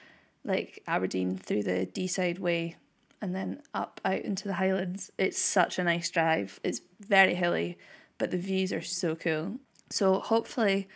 like 0.44 0.84
Aberdeen 0.86 1.38
through 1.38 1.64
the 1.64 1.88
Deeside 1.88 2.40
Way 2.40 2.75
and 3.22 3.34
then 3.34 3.62
up 3.74 4.00
out 4.06 4.22
into 4.22 4.48
the 4.48 4.56
Highlands. 4.56 5.12
It's 5.18 5.40
such 5.40 5.80
a 5.80 5.83
nice 5.83 6.09
drive. 6.09 6.59
It's 6.64 6.81
very 7.00 7.36
hilly, 7.36 7.78
but 8.18 8.31
the 8.31 8.38
views 8.38 8.74
are 8.74 8.81
so 8.81 9.16
cool. 9.16 9.56
So 9.90 10.19
hopefully, 10.19 10.88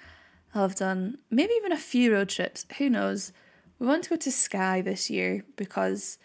I'll 0.54 0.64
have 0.64 0.76
done 0.76 1.18
maybe 1.30 1.54
even 1.54 1.72
a 1.72 1.78
few 1.78 2.14
road 2.14 2.30
trips. 2.30 2.66
Who 2.78 2.90
knows? 2.90 3.32
We 3.82 3.88
want 3.88 4.04
to 4.04 4.12
go 4.12 4.16
to 4.16 4.32
Skye 4.32 4.82
this 4.82 5.10
year 5.10 5.44
because, 5.56 6.20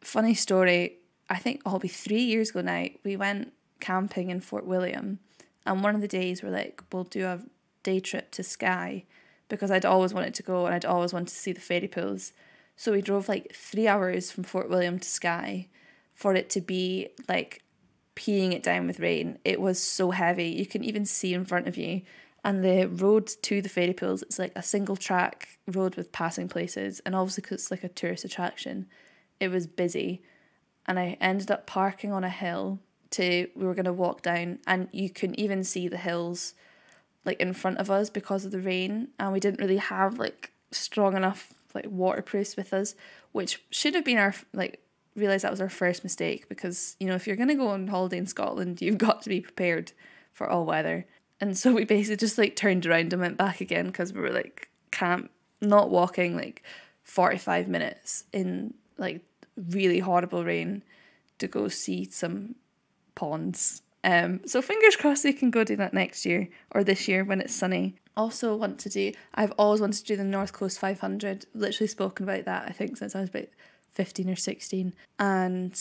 funny 0.00 0.34
story, 0.34 0.98
I 1.30 1.36
think 1.36 1.62
oh, 1.64 1.70
it'll 1.70 1.78
be 1.78 1.86
three 1.86 2.22
years 2.22 2.50
ago 2.50 2.60
now. 2.60 2.88
We 3.04 3.16
went 3.16 3.52
camping 3.78 4.30
in 4.30 4.40
Fort 4.40 4.66
William, 4.66 5.20
and 5.64 5.84
one 5.84 5.94
of 5.94 6.00
the 6.00 6.08
days 6.08 6.42
we're 6.42 6.50
like, 6.50 6.82
we'll 6.92 7.04
do 7.04 7.24
a 7.24 7.38
day 7.84 8.00
trip 8.00 8.32
to 8.32 8.42
Skye 8.42 9.04
because 9.48 9.70
I'd 9.70 9.84
always 9.84 10.12
wanted 10.12 10.34
to 10.34 10.42
go 10.42 10.66
and 10.66 10.74
I'd 10.74 10.84
always 10.84 11.12
wanted 11.12 11.28
to 11.28 11.36
see 11.36 11.52
the 11.52 11.60
fairy 11.60 11.86
pools. 11.86 12.32
So 12.74 12.90
we 12.90 13.00
drove 13.00 13.28
like 13.28 13.54
three 13.54 13.86
hours 13.86 14.32
from 14.32 14.42
Fort 14.42 14.68
William 14.68 14.98
to 14.98 15.08
Skye 15.08 15.68
for 16.14 16.34
it 16.34 16.50
to 16.50 16.60
be 16.60 17.10
like 17.28 17.62
peeing 18.16 18.54
it 18.54 18.64
down 18.64 18.88
with 18.88 18.98
rain. 18.98 19.38
It 19.44 19.60
was 19.60 19.80
so 19.80 20.10
heavy. 20.10 20.46
You 20.48 20.66
can 20.66 20.82
even 20.82 21.06
see 21.06 21.32
in 21.32 21.44
front 21.44 21.68
of 21.68 21.76
you. 21.76 22.02
And 22.44 22.64
the 22.64 22.86
road 22.86 23.30
to 23.42 23.62
the 23.62 23.68
fairy 23.68 23.92
pools, 23.92 24.22
it's 24.22 24.38
like 24.38 24.52
a 24.56 24.62
single 24.62 24.96
track 24.96 25.48
road 25.68 25.94
with 25.94 26.10
passing 26.10 26.48
places. 26.48 27.00
And 27.06 27.14
obviously, 27.14 27.42
because 27.42 27.62
it's 27.62 27.70
like 27.70 27.84
a 27.84 27.88
tourist 27.88 28.24
attraction, 28.24 28.86
it 29.38 29.48
was 29.48 29.66
busy. 29.66 30.22
And 30.86 30.98
I 30.98 31.16
ended 31.20 31.50
up 31.50 31.66
parking 31.66 32.12
on 32.12 32.24
a 32.24 32.28
hill 32.28 32.80
to, 33.10 33.48
we 33.54 33.66
were 33.66 33.74
going 33.74 33.84
to 33.84 33.92
walk 33.92 34.22
down, 34.22 34.58
and 34.66 34.88
you 34.90 35.08
couldn't 35.08 35.38
even 35.38 35.62
see 35.62 35.86
the 35.86 35.96
hills 35.96 36.54
like 37.24 37.38
in 37.38 37.52
front 37.52 37.78
of 37.78 37.90
us 37.90 38.10
because 38.10 38.44
of 38.44 38.50
the 38.50 38.60
rain. 38.60 39.08
And 39.18 39.32
we 39.32 39.38
didn't 39.38 39.60
really 39.60 39.76
have 39.76 40.18
like 40.18 40.52
strong 40.72 41.16
enough 41.16 41.52
like 41.74 41.86
waterproofs 41.88 42.56
with 42.56 42.72
us, 42.72 42.94
which 43.32 43.62
should 43.70 43.94
have 43.94 44.04
been 44.04 44.18
our 44.18 44.34
like 44.52 44.80
realize 45.14 45.42
that 45.42 45.50
was 45.50 45.60
our 45.60 45.68
first 45.68 46.02
mistake 46.04 46.48
because 46.48 46.96
you 46.98 47.06
know 47.06 47.14
if 47.14 47.26
you're 47.26 47.36
gonna 47.36 47.54
go 47.54 47.68
on 47.68 47.86
holiday 47.86 48.18
in 48.18 48.26
Scotland, 48.26 48.80
you've 48.80 48.98
got 48.98 49.22
to 49.22 49.28
be 49.28 49.40
prepared 49.40 49.92
for 50.32 50.48
all 50.48 50.64
weather. 50.64 51.06
And 51.42 51.58
so 51.58 51.72
we 51.72 51.84
basically 51.84 52.18
just 52.18 52.38
like 52.38 52.54
turned 52.54 52.86
around 52.86 53.12
and 53.12 53.20
went 53.20 53.36
back 53.36 53.60
again 53.60 53.86
because 53.86 54.12
we 54.12 54.20
were 54.20 54.30
like 54.30 54.68
camp 54.92 55.28
not 55.60 55.90
walking 55.90 56.36
like 56.36 56.62
45 57.02 57.66
minutes 57.66 58.22
in 58.32 58.74
like 58.96 59.22
really 59.56 59.98
horrible 59.98 60.44
rain 60.44 60.84
to 61.40 61.48
go 61.48 61.66
see 61.66 62.04
some 62.04 62.54
ponds. 63.16 63.82
Um, 64.04 64.42
so 64.46 64.62
fingers 64.62 64.94
crossed 64.94 65.24
we 65.24 65.32
can 65.32 65.50
go 65.50 65.64
do 65.64 65.74
that 65.76 65.92
next 65.92 66.24
year 66.24 66.48
or 66.70 66.84
this 66.84 67.08
year 67.08 67.24
when 67.24 67.40
it's 67.40 67.54
sunny. 67.54 67.96
Also 68.16 68.54
want 68.54 68.78
to 68.78 68.88
do 68.88 69.12
I've 69.34 69.52
always 69.58 69.80
wanted 69.80 69.98
to 69.98 70.06
do 70.06 70.16
the 70.16 70.22
North 70.22 70.52
Coast 70.52 70.78
500 70.78 71.46
literally 71.54 71.88
spoken 71.88 72.22
about 72.22 72.44
that 72.44 72.68
I 72.68 72.72
think 72.72 72.98
since 72.98 73.16
I 73.16 73.20
was 73.20 73.30
about 73.30 73.48
15 73.94 74.30
or 74.30 74.36
16 74.36 74.94
and 75.18 75.72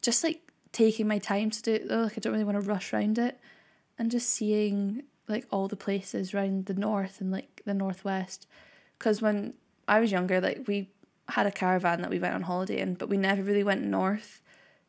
just 0.00 0.22
like 0.22 0.48
taking 0.70 1.08
my 1.08 1.18
time 1.18 1.50
to 1.50 1.62
do 1.62 1.74
it 1.74 1.88
though 1.88 2.02
like 2.02 2.16
I 2.16 2.20
don't 2.20 2.34
really 2.34 2.44
want 2.44 2.60
to 2.60 2.68
rush 2.68 2.92
around 2.92 3.18
it 3.18 3.40
and 3.98 4.10
just 4.10 4.30
seeing 4.30 5.02
like 5.26 5.46
all 5.50 5.68
the 5.68 5.76
places 5.76 6.32
around 6.32 6.66
the 6.66 6.74
north 6.74 7.20
and 7.20 7.30
like 7.30 7.62
the 7.64 7.74
northwest 7.74 8.46
because 8.98 9.20
when 9.20 9.54
I 9.86 10.00
was 10.00 10.10
younger 10.10 10.40
like 10.40 10.64
we 10.66 10.90
had 11.28 11.46
a 11.46 11.52
caravan 11.52 12.02
that 12.02 12.10
we 12.10 12.18
went 12.18 12.34
on 12.34 12.42
holiday 12.42 12.80
in, 12.80 12.94
but 12.94 13.08
we 13.08 13.16
never 13.16 13.42
really 13.42 13.62
went 13.62 13.82
north 13.82 14.40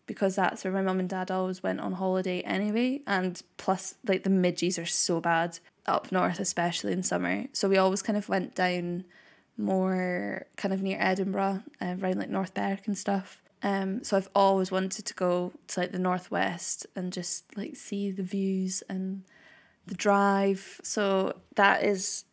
because 0.06 0.36
that's 0.36 0.64
where 0.64 0.74
my 0.74 0.82
mum 0.82 1.00
and 1.00 1.10
dad 1.10 1.30
always 1.30 1.62
went 1.62 1.80
on 1.80 1.94
holiday 1.94 2.42
anyway. 2.42 3.02
And 3.06 3.42
plus, 3.58 3.96
like 4.08 4.24
the 4.24 4.30
midges 4.30 4.80
are 4.80 4.86
so 4.86 5.20
bad 5.22 5.60
up 5.86 6.12
north, 6.12 6.40
especially 6.40 6.94
in 6.94 7.04
summer. 7.04 7.46
So 7.54 7.68
we 7.70 7.78
always 7.78 8.02
kind 8.02 8.18
of 8.18 8.30
went 8.30 8.56
down 8.56 9.06
more 9.58 10.46
kind 10.56 10.74
of 10.74 10.82
near 10.82 10.98
Edinburgh, 11.00 11.64
uh, 11.82 11.96
around 12.02 12.18
like 12.18 12.30
North 12.30 12.54
Berwick 12.54 12.88
and 12.88 12.98
stuff. 12.98 13.42
Um, 13.62 14.04
so 14.04 14.16
I've 14.16 14.30
always 14.34 14.72
wanted 14.72 15.06
to 15.06 15.14
go 15.14 15.52
to 15.68 15.80
like 15.80 15.92
the 15.92 16.00
northwest 16.00 16.88
and 16.96 17.12
just 17.12 17.58
like 17.58 17.76
see 17.76 18.10
the 18.12 18.24
views 18.24 18.84
and 18.90 19.24
the 19.86 19.96
drive. 19.96 20.80
So 20.84 21.36
that 21.56 21.84
is 21.84 22.24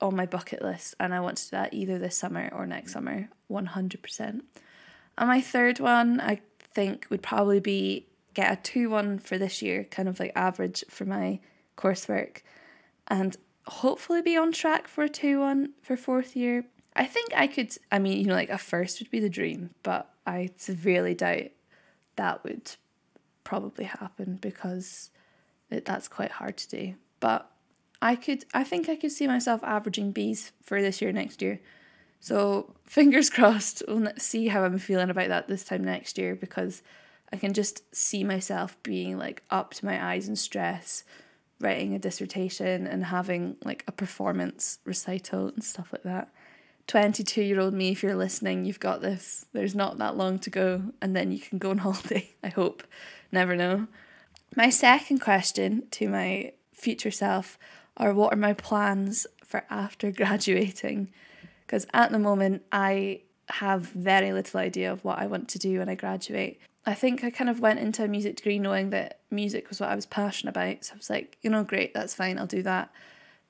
on 0.00 0.16
my 0.16 0.26
bucket 0.26 0.60
list, 0.60 0.94
and 1.00 1.14
I 1.14 1.20
want 1.20 1.38
to 1.38 1.44
do 1.44 1.50
that 1.52 1.72
either 1.72 1.98
this 1.98 2.16
summer 2.16 2.50
or 2.52 2.66
next 2.66 2.92
summer, 2.92 3.28
one 3.46 3.66
hundred 3.66 4.02
percent. 4.02 4.44
And 5.16 5.28
my 5.28 5.40
third 5.40 5.80
one, 5.80 6.20
I 6.20 6.40
think, 6.74 7.06
would 7.08 7.22
probably 7.22 7.60
be 7.60 8.06
get 8.34 8.52
a 8.52 8.56
two 8.60 8.90
one 8.90 9.18
for 9.18 9.38
this 9.38 9.62
year, 9.62 9.84
kind 9.84 10.08
of 10.08 10.20
like 10.20 10.32
average 10.34 10.84
for 10.90 11.04
my 11.04 11.40
coursework, 11.78 12.42
and 13.08 13.36
hopefully 13.66 14.20
be 14.20 14.36
on 14.36 14.52
track 14.52 14.88
for 14.88 15.04
a 15.04 15.08
two 15.08 15.40
one 15.40 15.72
for 15.80 15.96
fourth 15.96 16.36
year. 16.36 16.64
I 16.94 17.06
think 17.06 17.32
I 17.34 17.46
could. 17.46 17.74
I 17.90 17.98
mean, 17.98 18.18
you 18.18 18.26
know, 18.26 18.34
like 18.34 18.50
a 18.50 18.58
first 18.58 19.00
would 19.00 19.10
be 19.10 19.20
the 19.20 19.30
dream, 19.30 19.70
but 19.82 20.10
I 20.26 20.50
severely 20.56 21.14
doubt 21.14 21.50
that 22.16 22.42
would 22.44 22.70
probably 23.42 23.84
happen 23.84 24.38
because 24.40 25.10
it, 25.70 25.84
that's 25.84 26.08
quite 26.08 26.30
hard 26.30 26.56
to 26.56 26.68
do. 26.68 26.94
But 27.20 27.50
I 28.00 28.16
could, 28.16 28.44
I 28.52 28.64
think 28.64 28.88
I 28.88 28.96
could 28.96 29.12
see 29.12 29.26
myself 29.26 29.62
averaging 29.62 30.12
Bs 30.12 30.52
for 30.62 30.80
this 30.80 31.00
year, 31.00 31.12
next 31.12 31.42
year. 31.42 31.60
So 32.20 32.74
fingers 32.84 33.30
crossed. 33.30 33.82
We'll 33.86 34.12
see 34.18 34.48
how 34.48 34.64
I'm 34.64 34.78
feeling 34.78 35.10
about 35.10 35.28
that 35.28 35.48
this 35.48 35.64
time 35.64 35.84
next 35.84 36.18
year 36.18 36.34
because 36.34 36.82
I 37.32 37.36
can 37.36 37.52
just 37.52 37.94
see 37.94 38.24
myself 38.24 38.80
being 38.82 39.18
like 39.18 39.42
up 39.50 39.74
to 39.74 39.84
my 39.84 40.12
eyes 40.12 40.28
in 40.28 40.36
stress, 40.36 41.04
writing 41.60 41.94
a 41.94 41.98
dissertation 41.98 42.86
and 42.86 43.04
having 43.04 43.56
like 43.64 43.84
a 43.88 43.92
performance 43.92 44.78
recital 44.84 45.48
and 45.48 45.64
stuff 45.64 45.92
like 45.92 46.04
that. 46.04 46.32
22 46.86 47.42
year 47.42 47.60
old 47.60 47.74
me, 47.74 47.90
if 47.90 48.02
you're 48.02 48.14
listening, 48.14 48.64
you've 48.64 48.80
got 48.80 49.00
this. 49.00 49.46
There's 49.52 49.74
not 49.74 49.98
that 49.98 50.16
long 50.16 50.38
to 50.40 50.50
go, 50.50 50.82
and 51.00 51.16
then 51.16 51.32
you 51.32 51.40
can 51.40 51.58
go 51.58 51.70
on 51.70 51.78
holiday, 51.86 52.30
I 52.42 52.48
hope. 52.48 52.82
Never 53.32 53.56
know. 53.56 53.86
My 54.56 54.70
second 54.70 55.18
question 55.20 55.84
to 55.92 56.08
my 56.08 56.52
future 56.72 57.10
self 57.10 57.58
are 57.96 58.12
what 58.12 58.32
are 58.32 58.36
my 58.36 58.52
plans 58.52 59.26
for 59.44 59.64
after 59.70 60.10
graduating? 60.12 61.10
Because 61.66 61.86
at 61.92 62.12
the 62.12 62.18
moment, 62.18 62.62
I 62.70 63.22
have 63.48 63.82
very 63.82 64.32
little 64.32 64.60
idea 64.60 64.92
of 64.92 65.04
what 65.04 65.18
I 65.18 65.26
want 65.26 65.48
to 65.50 65.58
do 65.58 65.78
when 65.78 65.88
I 65.88 65.94
graduate. 65.94 66.60
I 66.86 66.94
think 66.94 67.24
I 67.24 67.30
kind 67.30 67.48
of 67.48 67.60
went 67.60 67.80
into 67.80 68.04
a 68.04 68.08
music 68.08 68.36
degree 68.36 68.58
knowing 68.58 68.90
that 68.90 69.20
music 69.30 69.68
was 69.70 69.80
what 69.80 69.88
I 69.88 69.94
was 69.94 70.06
passionate 70.06 70.50
about. 70.50 70.84
So 70.84 70.94
I 70.94 70.96
was 70.96 71.10
like, 71.10 71.38
you 71.40 71.50
know, 71.50 71.64
great, 71.64 71.94
that's 71.94 72.14
fine, 72.14 72.38
I'll 72.38 72.46
do 72.46 72.62
that. 72.62 72.90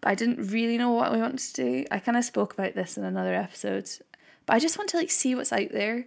But 0.04 0.10
I 0.10 0.16
didn't 0.16 0.48
really 0.48 0.76
know 0.76 0.90
what 0.90 1.10
I 1.10 1.16
wanted 1.16 1.38
to 1.38 1.52
do. 1.54 1.86
I 1.90 1.98
kind 1.98 2.18
of 2.18 2.26
spoke 2.26 2.52
about 2.52 2.74
this 2.74 2.98
in 2.98 3.04
another 3.04 3.34
episode, 3.34 3.88
but 4.44 4.52
I 4.52 4.58
just 4.58 4.76
want 4.76 4.90
to 4.90 4.98
like 4.98 5.10
see 5.10 5.34
what's 5.34 5.50
out 5.50 5.70
there. 5.72 6.04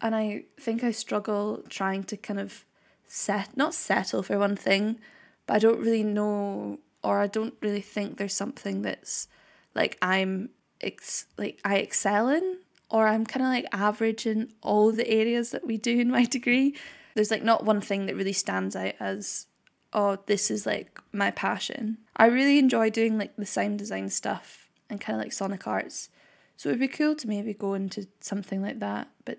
And 0.00 0.12
I 0.12 0.46
think 0.58 0.82
I 0.82 0.90
struggle 0.90 1.62
trying 1.68 2.02
to 2.04 2.16
kind 2.16 2.40
of 2.40 2.64
set, 3.06 3.56
not 3.56 3.74
settle 3.74 4.24
for 4.24 4.40
one 4.40 4.56
thing, 4.56 4.98
but 5.46 5.54
I 5.54 5.60
don't 5.60 5.78
really 5.78 6.02
know 6.02 6.80
or 7.04 7.20
I 7.20 7.28
don't 7.28 7.54
really 7.60 7.80
think 7.80 8.18
there's 8.18 8.34
something 8.34 8.82
that's 8.82 9.28
like 9.72 9.98
I'm 10.02 10.48
ex- 10.80 11.26
like 11.36 11.60
I 11.64 11.76
excel 11.76 12.30
in 12.30 12.58
or 12.90 13.06
I'm 13.06 13.24
kind 13.24 13.46
of 13.46 13.52
like 13.52 13.66
average 13.70 14.26
in 14.26 14.52
all 14.62 14.90
the 14.90 15.08
areas 15.08 15.52
that 15.52 15.64
we 15.64 15.76
do 15.76 16.00
in 16.00 16.10
my 16.10 16.24
degree. 16.24 16.74
There's 17.14 17.30
like 17.30 17.44
not 17.44 17.64
one 17.64 17.82
thing 17.82 18.06
that 18.06 18.16
really 18.16 18.32
stands 18.32 18.74
out 18.74 18.94
as 18.98 19.46
oh 19.92 20.18
this 20.26 20.50
is 20.50 20.66
like 20.66 21.00
my 21.12 21.30
passion. 21.30 21.98
I 22.16 22.26
really 22.26 22.58
enjoy 22.58 22.90
doing 22.90 23.18
like 23.18 23.36
the 23.36 23.46
sound 23.46 23.78
design 23.78 24.08
stuff 24.10 24.68
and 24.90 25.00
kind 25.00 25.18
of 25.18 25.22
like 25.22 25.32
sonic 25.32 25.66
arts. 25.66 26.08
So 26.56 26.68
it 26.68 26.72
would 26.72 26.80
be 26.80 26.88
cool 26.88 27.14
to 27.16 27.28
maybe 27.28 27.54
go 27.54 27.74
into 27.74 28.08
something 28.20 28.60
like 28.60 28.80
that, 28.80 29.08
but 29.24 29.38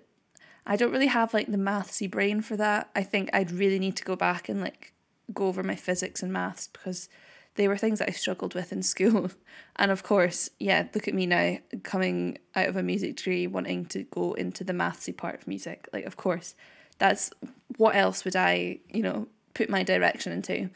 I 0.66 0.76
don't 0.76 0.92
really 0.92 1.06
have 1.08 1.34
like 1.34 1.48
the 1.48 1.58
mathsy 1.58 2.10
brain 2.10 2.40
for 2.40 2.56
that. 2.56 2.90
I 2.94 3.02
think 3.02 3.30
I'd 3.32 3.50
really 3.50 3.78
need 3.78 3.96
to 3.96 4.04
go 4.04 4.16
back 4.16 4.48
and 4.48 4.60
like 4.60 4.94
go 5.32 5.46
over 5.46 5.62
my 5.62 5.76
physics 5.76 6.22
and 6.22 6.32
maths 6.32 6.68
because 6.68 7.08
they 7.56 7.68
were 7.68 7.76
things 7.76 7.98
that 7.98 8.08
I 8.08 8.12
struggled 8.12 8.54
with 8.54 8.72
in 8.72 8.82
school. 8.94 9.30
And 9.76 9.90
of 9.90 10.02
course, 10.02 10.50
yeah, 10.58 10.86
look 10.94 11.08
at 11.08 11.14
me 11.14 11.26
now 11.26 11.58
coming 11.82 12.38
out 12.54 12.68
of 12.68 12.76
a 12.76 12.82
music 12.82 13.16
degree 13.16 13.46
wanting 13.46 13.86
to 13.86 14.04
go 14.04 14.34
into 14.34 14.64
the 14.64 14.72
mathsy 14.72 15.16
part 15.16 15.34
of 15.34 15.46
music. 15.46 15.88
Like 15.92 16.04
of 16.04 16.16
course, 16.16 16.54
that's 16.98 17.30
what 17.76 17.96
else 17.96 18.24
would 18.24 18.36
I, 18.36 18.78
you 18.88 19.02
know, 19.02 19.28
put 19.54 19.68
my 19.68 19.82
direction 19.82 20.32
into. 20.32 20.70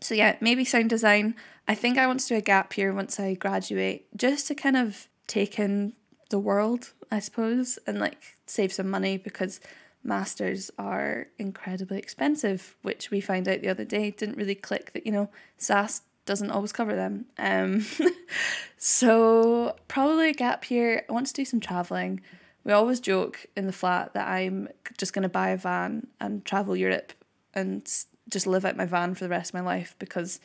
So 0.00 0.14
yeah, 0.14 0.36
maybe 0.40 0.64
sound 0.64 0.90
design. 0.90 1.34
I 1.68 1.74
think 1.74 1.96
I 1.98 2.06
want 2.06 2.20
to 2.20 2.28
do 2.28 2.36
a 2.36 2.40
gap 2.40 2.76
year 2.76 2.92
once 2.92 3.20
I 3.20 3.34
graduate 3.34 4.06
just 4.16 4.48
to 4.48 4.54
kind 4.54 4.76
of 4.76 5.08
take 5.26 5.58
in 5.58 5.92
the 6.30 6.38
world, 6.38 6.92
I 7.10 7.20
suppose, 7.20 7.78
and 7.86 8.00
like 8.00 8.36
save 8.46 8.72
some 8.72 8.90
money 8.90 9.16
because 9.16 9.60
masters 10.02 10.70
are 10.78 11.28
incredibly 11.38 11.98
expensive, 11.98 12.76
which 12.82 13.10
we 13.10 13.20
found 13.20 13.48
out 13.48 13.60
the 13.60 13.68
other 13.68 13.84
day 13.84 14.10
didn't 14.10 14.36
really 14.36 14.54
click 14.54 14.92
that, 14.92 15.06
you 15.06 15.12
know, 15.12 15.30
SAAS 15.58 16.02
doesn't 16.24 16.50
always 16.50 16.72
cover 16.72 16.94
them. 16.94 17.26
Um, 17.38 17.84
so 18.78 19.76
probably 19.88 20.30
a 20.30 20.34
gap 20.34 20.70
year. 20.70 21.04
I 21.08 21.12
want 21.12 21.26
to 21.28 21.32
do 21.32 21.44
some 21.44 21.60
traveling. 21.60 22.20
We 22.64 22.72
always 22.72 23.00
joke 23.00 23.46
in 23.56 23.66
the 23.66 23.72
flat 23.72 24.14
that 24.14 24.28
I'm 24.28 24.68
just 24.98 25.12
going 25.12 25.24
to 25.24 25.28
buy 25.28 25.50
a 25.50 25.56
van 25.56 26.06
and 26.20 26.44
travel 26.44 26.76
Europe 26.76 27.12
and 27.54 27.88
just 28.32 28.46
live 28.46 28.64
out 28.64 28.76
my 28.76 28.86
van 28.86 29.14
for 29.14 29.24
the 29.24 29.30
rest 29.30 29.50
of 29.50 29.54
my 29.54 29.60
life 29.60 29.94
because 29.98 30.40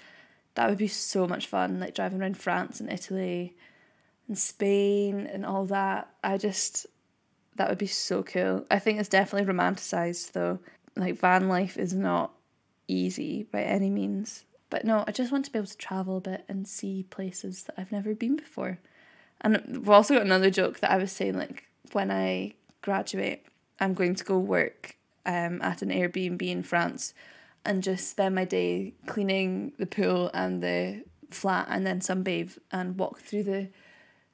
that 0.55 0.69
would 0.69 0.77
be 0.77 0.87
so 0.87 1.27
much 1.27 1.47
fun. 1.47 1.79
Like 1.79 1.95
driving 1.95 2.21
around 2.21 2.37
France 2.37 2.79
and 2.79 2.91
Italy 2.91 3.55
and 4.27 4.37
Spain 4.37 5.27
and 5.31 5.45
all 5.45 5.65
that. 5.65 6.09
I 6.23 6.37
just 6.37 6.85
that 7.55 7.69
would 7.69 7.77
be 7.77 7.87
so 7.87 8.21
cool. 8.23 8.65
I 8.69 8.79
think 8.79 8.99
it's 8.99 9.09
definitely 9.09 9.51
romanticized 9.51 10.33
though. 10.33 10.59
Like 10.95 11.19
van 11.19 11.47
life 11.47 11.77
is 11.77 11.93
not 11.93 12.33
easy 12.87 13.43
by 13.43 13.63
any 13.63 13.89
means. 13.89 14.45
But 14.69 14.83
no, 14.83 15.03
I 15.07 15.11
just 15.11 15.31
want 15.31 15.45
to 15.45 15.51
be 15.51 15.59
able 15.59 15.67
to 15.67 15.77
travel 15.77 16.17
a 16.17 16.21
bit 16.21 16.43
and 16.49 16.67
see 16.67 17.03
places 17.09 17.63
that 17.63 17.75
I've 17.77 17.91
never 17.91 18.13
been 18.13 18.35
before. 18.35 18.79
And 19.39 19.63
we've 19.67 19.89
also 19.89 20.15
got 20.15 20.23
another 20.23 20.49
joke 20.49 20.79
that 20.79 20.91
I 20.91 20.97
was 20.97 21.11
saying 21.11 21.37
like 21.37 21.63
when 21.93 22.11
I 22.11 22.55
graduate, 22.81 23.45
I'm 23.79 23.93
going 23.93 24.15
to 24.15 24.23
go 24.25 24.37
work 24.37 24.97
um, 25.25 25.61
at 25.61 25.81
an 25.81 25.89
Airbnb 25.89 26.41
in 26.41 26.63
France 26.63 27.13
and 27.67 27.83
just 27.83 28.09
spend 28.09 28.33
my 28.33 28.45
day 28.45 28.93
cleaning 29.05 29.73
the 29.77 29.85
pool 29.85 30.31
and 30.33 30.63
the 30.63 31.03
flat 31.29 31.67
and 31.69 31.85
then 31.85 31.99
sunbathe 31.99 32.57
and 32.71 32.97
walk 32.97 33.19
through 33.19 33.43
the 33.43 33.69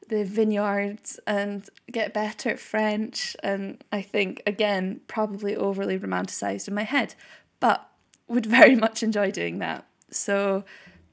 the 0.09 0.25
vineyards 0.25 1.17
and 1.25 1.69
get 1.89 2.13
better 2.13 2.49
at 2.49 2.59
French. 2.59 3.35
And 3.41 3.83
I 3.91 4.01
think 4.01 4.43
again 4.45 5.01
probably 5.07 5.55
overly 5.55 5.97
romanticized 5.97 6.67
in 6.67 6.73
my 6.73 6.83
head 6.83 7.15
but 7.59 7.89
would 8.27 8.45
very 8.59 8.75
much 8.75 9.03
enjoy 9.03 9.31
doing 9.31 9.59
that. 9.59 9.85
So 10.11 10.63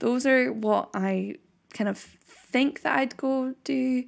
those 0.00 0.26
are 0.26 0.52
what 0.52 0.90
I 0.94 1.36
kind 1.72 1.88
of 1.88 1.98
think 1.98 2.82
that 2.82 2.98
I'd 2.98 3.16
go 3.16 3.54
do 3.64 4.04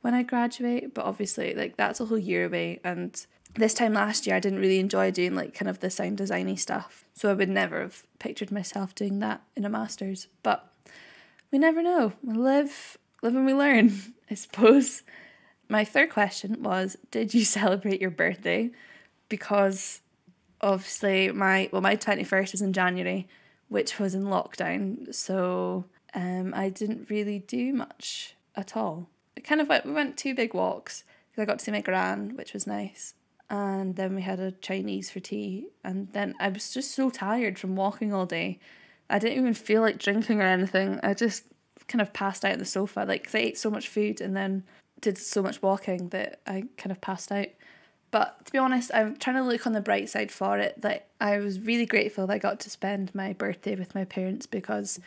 when 0.00 0.14
I 0.14 0.22
graduate, 0.22 0.92
but 0.94 1.04
obviously 1.04 1.54
like 1.54 1.76
that's 1.76 2.00
a 2.00 2.04
whole 2.04 2.18
year 2.18 2.46
away 2.46 2.80
and 2.84 3.26
this 3.56 3.74
time 3.74 3.94
last 3.94 4.26
year 4.26 4.36
I 4.36 4.40
didn't 4.40 4.60
really 4.60 4.78
enjoy 4.78 5.10
doing 5.10 5.34
like 5.34 5.54
kind 5.54 5.68
of 5.68 5.80
the 5.80 5.90
sound 5.90 6.18
designy 6.18 6.58
stuff. 6.58 7.04
So 7.14 7.30
I 7.30 7.34
would 7.34 7.48
never 7.48 7.80
have 7.80 8.04
pictured 8.18 8.50
myself 8.50 8.94
doing 8.94 9.18
that 9.20 9.42
in 9.54 9.64
a 9.64 9.68
masters. 9.68 10.28
But 10.42 10.70
we 11.50 11.58
never 11.58 11.82
know. 11.82 12.12
We 12.22 12.34
live 12.34 12.98
live 13.22 13.34
and 13.34 13.46
we 13.46 13.54
learn, 13.54 13.92
I 14.30 14.34
suppose. 14.34 15.02
My 15.68 15.84
third 15.84 16.10
question 16.10 16.62
was 16.62 16.96
Did 17.10 17.34
you 17.34 17.44
celebrate 17.44 18.00
your 18.00 18.10
birthday? 18.10 18.70
Because 19.28 20.00
obviously 20.60 21.30
my 21.32 21.68
well 21.72 21.82
my 21.82 21.96
21st 21.96 22.52
was 22.52 22.62
in 22.62 22.72
January 22.72 23.28
which 23.68 23.98
was 23.98 24.14
in 24.14 24.24
lockdown. 24.24 25.14
So 25.14 25.84
um, 26.14 26.52
I 26.54 26.68
didn't 26.68 27.10
really 27.10 27.40
do 27.40 27.72
much 27.72 28.36
at 28.54 28.76
all. 28.76 29.08
I 29.36 29.40
kind 29.40 29.60
of 29.60 29.68
went, 29.68 29.86
we 29.86 29.92
went 29.92 30.16
two 30.16 30.34
big 30.34 30.54
walks 30.54 31.04
because 31.30 31.42
I 31.42 31.46
got 31.46 31.58
to 31.58 31.64
see 31.64 31.72
my 31.72 31.80
gran, 31.80 32.36
which 32.36 32.52
was 32.52 32.66
nice. 32.66 33.14
And 33.48 33.94
then 33.94 34.14
we 34.14 34.22
had 34.22 34.40
a 34.40 34.52
Chinese 34.52 35.10
for 35.10 35.20
tea. 35.20 35.68
And 35.84 36.12
then 36.12 36.34
I 36.40 36.48
was 36.48 36.72
just 36.72 36.92
so 36.92 37.10
tired 37.10 37.58
from 37.58 37.76
walking 37.76 38.12
all 38.12 38.26
day. 38.26 38.58
I 39.08 39.18
didn't 39.18 39.38
even 39.38 39.54
feel 39.54 39.82
like 39.82 39.98
drinking 39.98 40.40
or 40.40 40.46
anything. 40.46 40.98
I 41.02 41.14
just 41.14 41.44
kind 41.86 42.02
of 42.02 42.12
passed 42.12 42.44
out 42.44 42.52
on 42.52 42.58
the 42.58 42.64
sofa. 42.64 43.04
Like, 43.06 43.32
I 43.34 43.38
ate 43.38 43.58
so 43.58 43.70
much 43.70 43.88
food 43.88 44.20
and 44.20 44.36
then 44.36 44.64
did 45.00 45.18
so 45.18 45.42
much 45.42 45.62
walking 45.62 46.08
that 46.08 46.40
I 46.46 46.64
kind 46.76 46.90
of 46.90 47.00
passed 47.00 47.30
out. 47.30 47.48
But 48.10 48.44
to 48.46 48.52
be 48.52 48.58
honest, 48.58 48.90
I'm 48.94 49.16
trying 49.16 49.36
to 49.36 49.42
look 49.42 49.66
on 49.66 49.72
the 49.72 49.80
bright 49.80 50.08
side 50.08 50.32
for 50.32 50.58
it. 50.58 50.80
That 50.80 51.08
I 51.20 51.38
was 51.38 51.60
really 51.60 51.86
grateful 51.86 52.26
that 52.26 52.32
I 52.32 52.38
got 52.38 52.60
to 52.60 52.70
spend 52.70 53.14
my 53.14 53.32
birthday 53.32 53.76
with 53.76 53.94
my 53.94 54.04
parents 54.04 54.46
because 54.46 54.98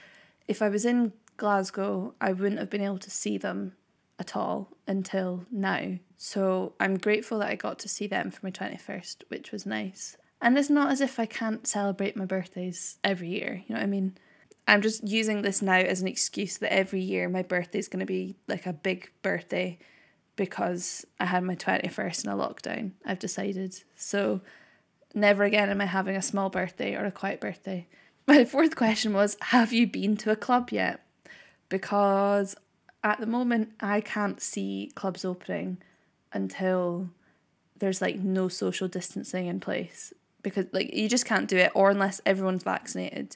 if 0.48 0.62
I 0.62 0.70
was 0.70 0.86
in 0.86 1.14
Glasgow, 1.38 2.14
I 2.22 2.34
wouldn't 2.34 2.60
have 2.60 2.70
been 2.70 2.82
able 2.82 3.00
to 3.00 3.10
see 3.10 3.38
them 3.38 3.74
at 4.20 4.36
all 4.36 4.70
until 4.88 5.46
now. 5.52 5.98
So 6.18 6.74
I'm 6.80 6.98
grateful 6.98 7.40
that 7.40 7.50
I 7.50 7.56
got 7.56 7.80
to 7.80 7.90
see 7.90 8.08
them 8.08 8.32
for 8.32 8.46
my 8.46 8.52
21st, 8.52 9.24
which 9.30 9.52
was 9.52 9.66
nice. 9.66 10.18
And 10.42 10.58
it's 10.58 10.70
not 10.70 10.92
as 10.92 11.02
if 11.02 11.20
I 11.20 11.26
can't 11.26 11.66
celebrate 11.66 12.16
my 12.16 12.26
birthdays 12.26 12.98
every 13.04 13.30
year, 13.30 13.64
you 13.68 13.74
know 13.74 13.80
what 13.80 13.88
I 13.88 13.90
mean? 13.90 14.18
I'm 14.68 14.82
just 14.82 15.08
using 15.08 15.42
this 15.42 15.62
now 15.62 15.78
as 15.78 16.02
an 16.02 16.08
excuse 16.08 16.58
that 16.58 16.72
every 16.72 17.02
year 17.02 17.28
my 17.28 17.42
birthday 17.42 17.80
is 17.80 17.88
going 17.88 18.02
to 18.02 18.06
be 18.06 18.36
like 18.48 18.68
a 18.68 18.74
big 18.74 19.12
birthday 19.24 19.80
because 20.36 21.06
I 21.20 21.26
had 21.26 21.44
my 21.44 21.56
21st 21.56 22.26
in 22.26 22.32
a 22.32 22.36
lockdown. 22.36 22.92
I've 23.04 23.20
decided. 23.20 23.76
So 23.96 24.42
never 25.14 25.44
again 25.44 25.70
am 25.70 25.82
I 25.82 25.86
having 25.86 26.16
a 26.16 26.22
small 26.22 26.50
birthday 26.50 26.96
or 26.96 27.06
a 27.06 27.12
quiet 27.12 27.42
birthday. 27.42 27.88
My 28.28 28.46
fourth 28.46 28.76
question 28.76 29.12
was 29.14 29.38
Have 29.42 29.74
you 29.74 29.88
been 29.88 30.16
to 30.18 30.32
a 30.32 30.36
club 30.36 30.70
yet? 30.72 31.04
Because 31.68 32.56
at 33.04 33.20
the 33.20 33.26
moment, 33.26 33.74
I 33.80 34.02
can't 34.02 34.42
see 34.42 34.92
clubs 34.96 35.24
opening 35.24 35.78
until 36.34 37.10
there's 37.78 38.02
like 38.02 38.18
no 38.20 38.50
social 38.50 38.88
distancing 38.88 39.48
in 39.48 39.60
place 39.60 40.14
because 40.42 40.66
like 40.72 40.94
you 40.94 41.10
just 41.10 41.26
can't 41.26 41.48
do 41.48 41.58
it 41.58 41.72
or 41.74 41.90
unless 41.90 42.22
everyone's 42.26 42.64
vaccinated. 42.64 43.36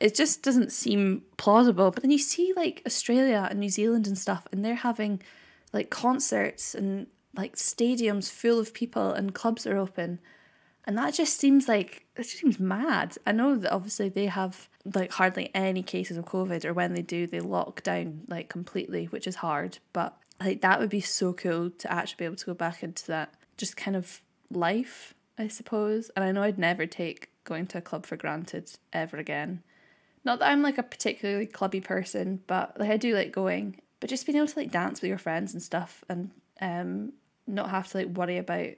It 0.00 0.14
just 0.14 0.42
doesn't 0.42 0.72
seem 0.72 1.22
plausible. 1.36 1.90
But 1.90 2.02
then 2.02 2.10
you 2.10 2.18
see 2.18 2.52
like 2.56 2.82
australia 2.86 3.46
and 3.50 3.60
new 3.60 3.68
zealand 3.68 4.06
and 4.06 4.18
stuff 4.18 4.46
and 4.52 4.64
they're 4.64 4.74
having 4.74 5.22
like 5.72 5.90
concerts 5.90 6.74
and 6.74 7.06
like 7.34 7.56
stadiums 7.56 8.30
full 8.30 8.58
of 8.58 8.74
people 8.74 9.12
and 9.12 9.34
clubs 9.34 9.66
are 9.66 9.76
open. 9.76 10.20
And 10.84 10.96
that 10.96 11.14
just 11.14 11.38
seems 11.38 11.68
like 11.68 12.06
it 12.16 12.22
just 12.22 12.38
seems 12.38 12.60
mad. 12.60 13.16
I 13.26 13.32
know 13.32 13.56
that 13.56 13.72
obviously 13.72 14.08
they 14.08 14.26
have 14.26 14.68
like 14.94 15.12
hardly 15.12 15.50
any 15.54 15.82
cases 15.82 16.16
of 16.16 16.24
covid 16.24 16.64
or 16.64 16.72
when 16.72 16.94
they 16.94 17.02
do 17.02 17.26
they 17.26 17.40
lock 17.40 17.82
down 17.82 18.22
like 18.28 18.48
completely 18.48 19.06
which 19.06 19.26
is 19.26 19.36
hard. 19.36 19.78
But 19.92 20.16
like 20.40 20.60
that 20.60 20.78
would 20.80 20.90
be 20.90 21.00
so 21.00 21.32
cool 21.32 21.70
to 21.70 21.92
actually 21.92 22.16
be 22.18 22.24
able 22.24 22.36
to 22.36 22.46
go 22.46 22.54
back 22.54 22.82
into 22.82 23.06
that 23.08 23.34
just 23.56 23.76
kind 23.76 23.96
of 23.96 24.20
life 24.50 25.14
i 25.38 25.48
suppose. 25.48 26.10
And 26.16 26.24
i 26.24 26.32
know 26.32 26.42
i'd 26.42 26.58
never 26.58 26.86
take 26.86 27.30
going 27.44 27.66
to 27.68 27.78
a 27.78 27.82
club 27.82 28.06
for 28.06 28.16
granted 28.16 28.70
ever 28.92 29.16
again. 29.16 29.62
Not 30.24 30.40
that 30.40 30.50
i'm 30.50 30.62
like 30.62 30.78
a 30.78 30.82
particularly 30.82 31.46
clubby 31.46 31.80
person 31.80 32.42
but 32.46 32.78
like 32.78 32.90
i 32.90 32.96
do 32.96 33.14
like 33.14 33.32
going. 33.32 33.80
But 34.00 34.10
just 34.10 34.26
being 34.26 34.36
able 34.36 34.48
to 34.48 34.58
like 34.58 34.70
dance 34.70 35.00
with 35.00 35.08
your 35.08 35.18
friends 35.18 35.52
and 35.52 35.62
stuff 35.62 36.04
and 36.08 36.30
um 36.60 37.12
not 37.46 37.70
have 37.70 37.88
to 37.88 37.98
like 37.98 38.08
worry 38.08 38.38
about 38.38 38.70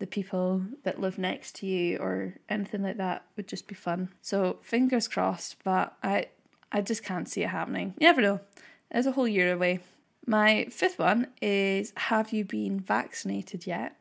the 0.00 0.06
people 0.06 0.62
that 0.82 1.00
live 1.00 1.18
next 1.18 1.56
to 1.56 1.66
you 1.66 1.98
or 1.98 2.34
anything 2.48 2.82
like 2.82 2.96
that 2.96 3.24
would 3.36 3.46
just 3.46 3.68
be 3.68 3.74
fun. 3.74 4.08
So 4.22 4.58
fingers 4.62 5.06
crossed, 5.06 5.62
but 5.62 5.96
I 6.02 6.26
I 6.72 6.80
just 6.80 7.04
can't 7.04 7.28
see 7.28 7.42
it 7.42 7.50
happening. 7.50 7.94
You 7.98 8.06
never 8.06 8.22
know. 8.22 8.40
It's 8.90 9.06
a 9.06 9.12
whole 9.12 9.28
year 9.28 9.52
away. 9.52 9.80
My 10.26 10.66
fifth 10.70 10.98
one 10.98 11.28
is 11.40 11.92
have 11.96 12.32
you 12.32 12.44
been 12.44 12.80
vaccinated 12.80 13.66
yet? 13.66 13.96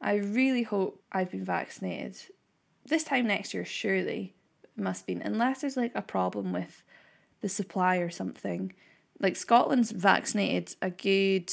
I 0.00 0.16
really 0.16 0.64
hope 0.64 1.00
I've 1.12 1.30
been 1.30 1.44
vaccinated. 1.44 2.16
This 2.84 3.04
time 3.04 3.26
next 3.26 3.54
year, 3.54 3.64
surely 3.64 4.34
must 4.76 5.06
be, 5.06 5.14
unless 5.14 5.60
there's 5.60 5.76
like 5.76 5.92
a 5.94 6.02
problem 6.02 6.52
with 6.52 6.82
the 7.40 7.48
supply 7.48 7.96
or 7.96 8.10
something. 8.10 8.72
Like 9.20 9.36
Scotland's 9.36 9.92
vaccinated 9.92 10.76
a 10.82 10.90
good 10.90 11.50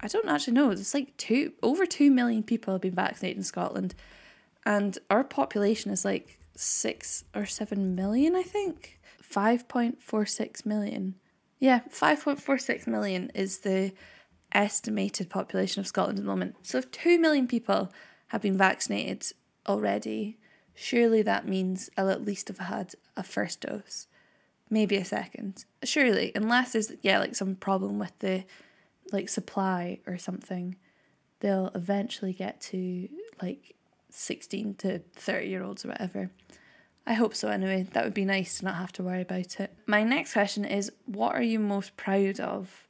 I 0.00 0.08
don't 0.08 0.28
actually 0.28 0.54
know. 0.54 0.70
It's 0.70 0.94
like 0.94 1.16
two 1.16 1.52
over 1.62 1.86
two 1.86 2.10
million 2.10 2.42
people 2.42 2.74
have 2.74 2.82
been 2.82 2.94
vaccinated 2.94 3.38
in 3.38 3.44
Scotland, 3.44 3.94
and 4.64 4.98
our 5.10 5.24
population 5.24 5.90
is 5.90 6.04
like 6.04 6.38
six 6.54 7.24
or 7.34 7.46
seven 7.46 7.94
million. 7.94 8.34
I 8.34 8.42
think 8.42 8.98
five 9.20 9.68
point 9.68 10.02
four 10.02 10.26
six 10.26 10.66
million. 10.66 11.14
Yeah, 11.58 11.80
five 11.90 12.22
point 12.22 12.40
four 12.40 12.58
six 12.58 12.86
million 12.86 13.30
is 13.34 13.58
the 13.58 13.92
estimated 14.52 15.28
population 15.28 15.80
of 15.80 15.86
Scotland 15.86 16.18
at 16.18 16.24
the 16.24 16.30
moment. 16.30 16.56
So 16.62 16.78
if 16.78 16.90
two 16.90 17.18
million 17.18 17.46
people 17.46 17.92
have 18.28 18.42
been 18.42 18.56
vaccinated 18.56 19.26
already, 19.66 20.38
surely 20.74 21.22
that 21.22 21.48
means 21.48 21.90
I'll 21.96 22.10
at 22.10 22.24
least 22.24 22.48
have 22.48 22.58
had 22.58 22.94
a 23.16 23.22
first 23.22 23.62
dose, 23.62 24.06
maybe 24.70 24.96
a 24.96 25.04
second. 25.04 25.64
Surely, 25.82 26.32
unless 26.34 26.72
there's 26.72 26.92
yeah 27.02 27.18
like 27.18 27.34
some 27.34 27.54
problem 27.54 27.98
with 27.98 28.18
the 28.18 28.44
like 29.12 29.28
supply 29.28 30.00
or 30.06 30.18
something, 30.18 30.76
they'll 31.40 31.70
eventually 31.74 32.32
get 32.32 32.60
to 32.60 33.08
like 33.42 33.76
16 34.10 34.74
to 34.76 34.98
30 35.14 35.46
year 35.46 35.62
olds 35.62 35.84
or 35.84 35.88
whatever. 35.88 36.30
I 37.06 37.14
hope 37.14 37.34
so 37.34 37.48
anyway. 37.48 37.86
That 37.92 38.04
would 38.04 38.14
be 38.14 38.24
nice 38.24 38.58
to 38.58 38.64
not 38.64 38.74
have 38.76 38.92
to 38.92 39.02
worry 39.02 39.22
about 39.22 39.60
it. 39.60 39.72
My 39.86 40.02
next 40.02 40.32
question 40.32 40.64
is 40.64 40.90
what 41.04 41.34
are 41.34 41.42
you 41.42 41.60
most 41.60 41.96
proud 41.96 42.40
of? 42.40 42.88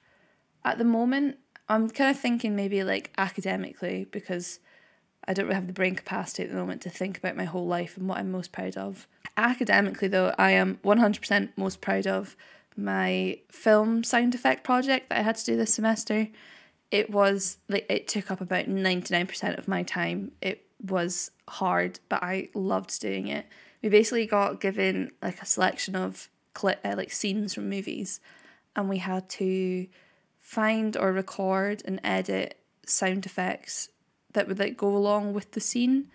At 0.64 0.78
the 0.78 0.84
moment, 0.84 1.36
I'm 1.68 1.90
kind 1.90 2.10
of 2.10 2.18
thinking 2.18 2.56
maybe 2.56 2.82
like 2.82 3.12
academically 3.18 4.06
because 4.10 4.60
I 5.28 5.32
don't 5.32 5.46
really 5.46 5.56
have 5.56 5.66
the 5.66 5.72
brain 5.72 5.96
capacity 5.96 6.44
at 6.44 6.50
the 6.50 6.56
moment 6.56 6.82
to 6.82 6.90
think 6.90 7.18
about 7.18 7.36
my 7.36 7.44
whole 7.44 7.66
life 7.66 7.96
and 7.96 8.08
what 8.08 8.18
I'm 8.18 8.30
most 8.30 8.52
proud 8.52 8.76
of. 8.76 9.08
Academically, 9.36 10.08
though, 10.08 10.34
I 10.38 10.52
am 10.52 10.78
100% 10.84 11.50
most 11.56 11.80
proud 11.80 12.06
of 12.06 12.36
my 12.76 13.38
film 13.50 14.04
sound 14.04 14.34
effect 14.34 14.64
project 14.64 15.08
that 15.08 15.18
I 15.18 15.22
had 15.22 15.36
to 15.36 15.44
do 15.44 15.56
this 15.56 15.74
semester, 15.74 16.28
it 16.90 17.10
was 17.10 17.58
like 17.68 17.86
it 17.88 18.08
took 18.08 18.30
up 18.30 18.40
about 18.40 18.66
99% 18.66 19.58
of 19.58 19.68
my 19.68 19.82
time. 19.82 20.32
It 20.40 20.66
was 20.82 21.30
hard, 21.48 22.00
but 22.08 22.22
I 22.22 22.48
loved 22.54 23.00
doing 23.00 23.28
it. 23.28 23.46
We 23.82 23.88
basically 23.88 24.26
got 24.26 24.60
given 24.60 25.12
like 25.22 25.42
a 25.42 25.46
selection 25.46 25.96
of 25.96 26.28
clip 26.54 26.80
uh, 26.84 26.94
like 26.96 27.12
scenes 27.12 27.52
from 27.54 27.68
movies 27.68 28.20
and 28.74 28.88
we 28.88 28.98
had 28.98 29.28
to 29.28 29.86
find 30.38 30.96
or 30.96 31.12
record 31.12 31.82
and 31.84 32.00
edit 32.02 32.58
sound 32.86 33.26
effects 33.26 33.90
that 34.32 34.48
would 34.48 34.58
like 34.58 34.76
go 34.76 34.96
along 34.96 35.32
with 35.32 35.52
the 35.52 35.60
scene. 35.60 36.10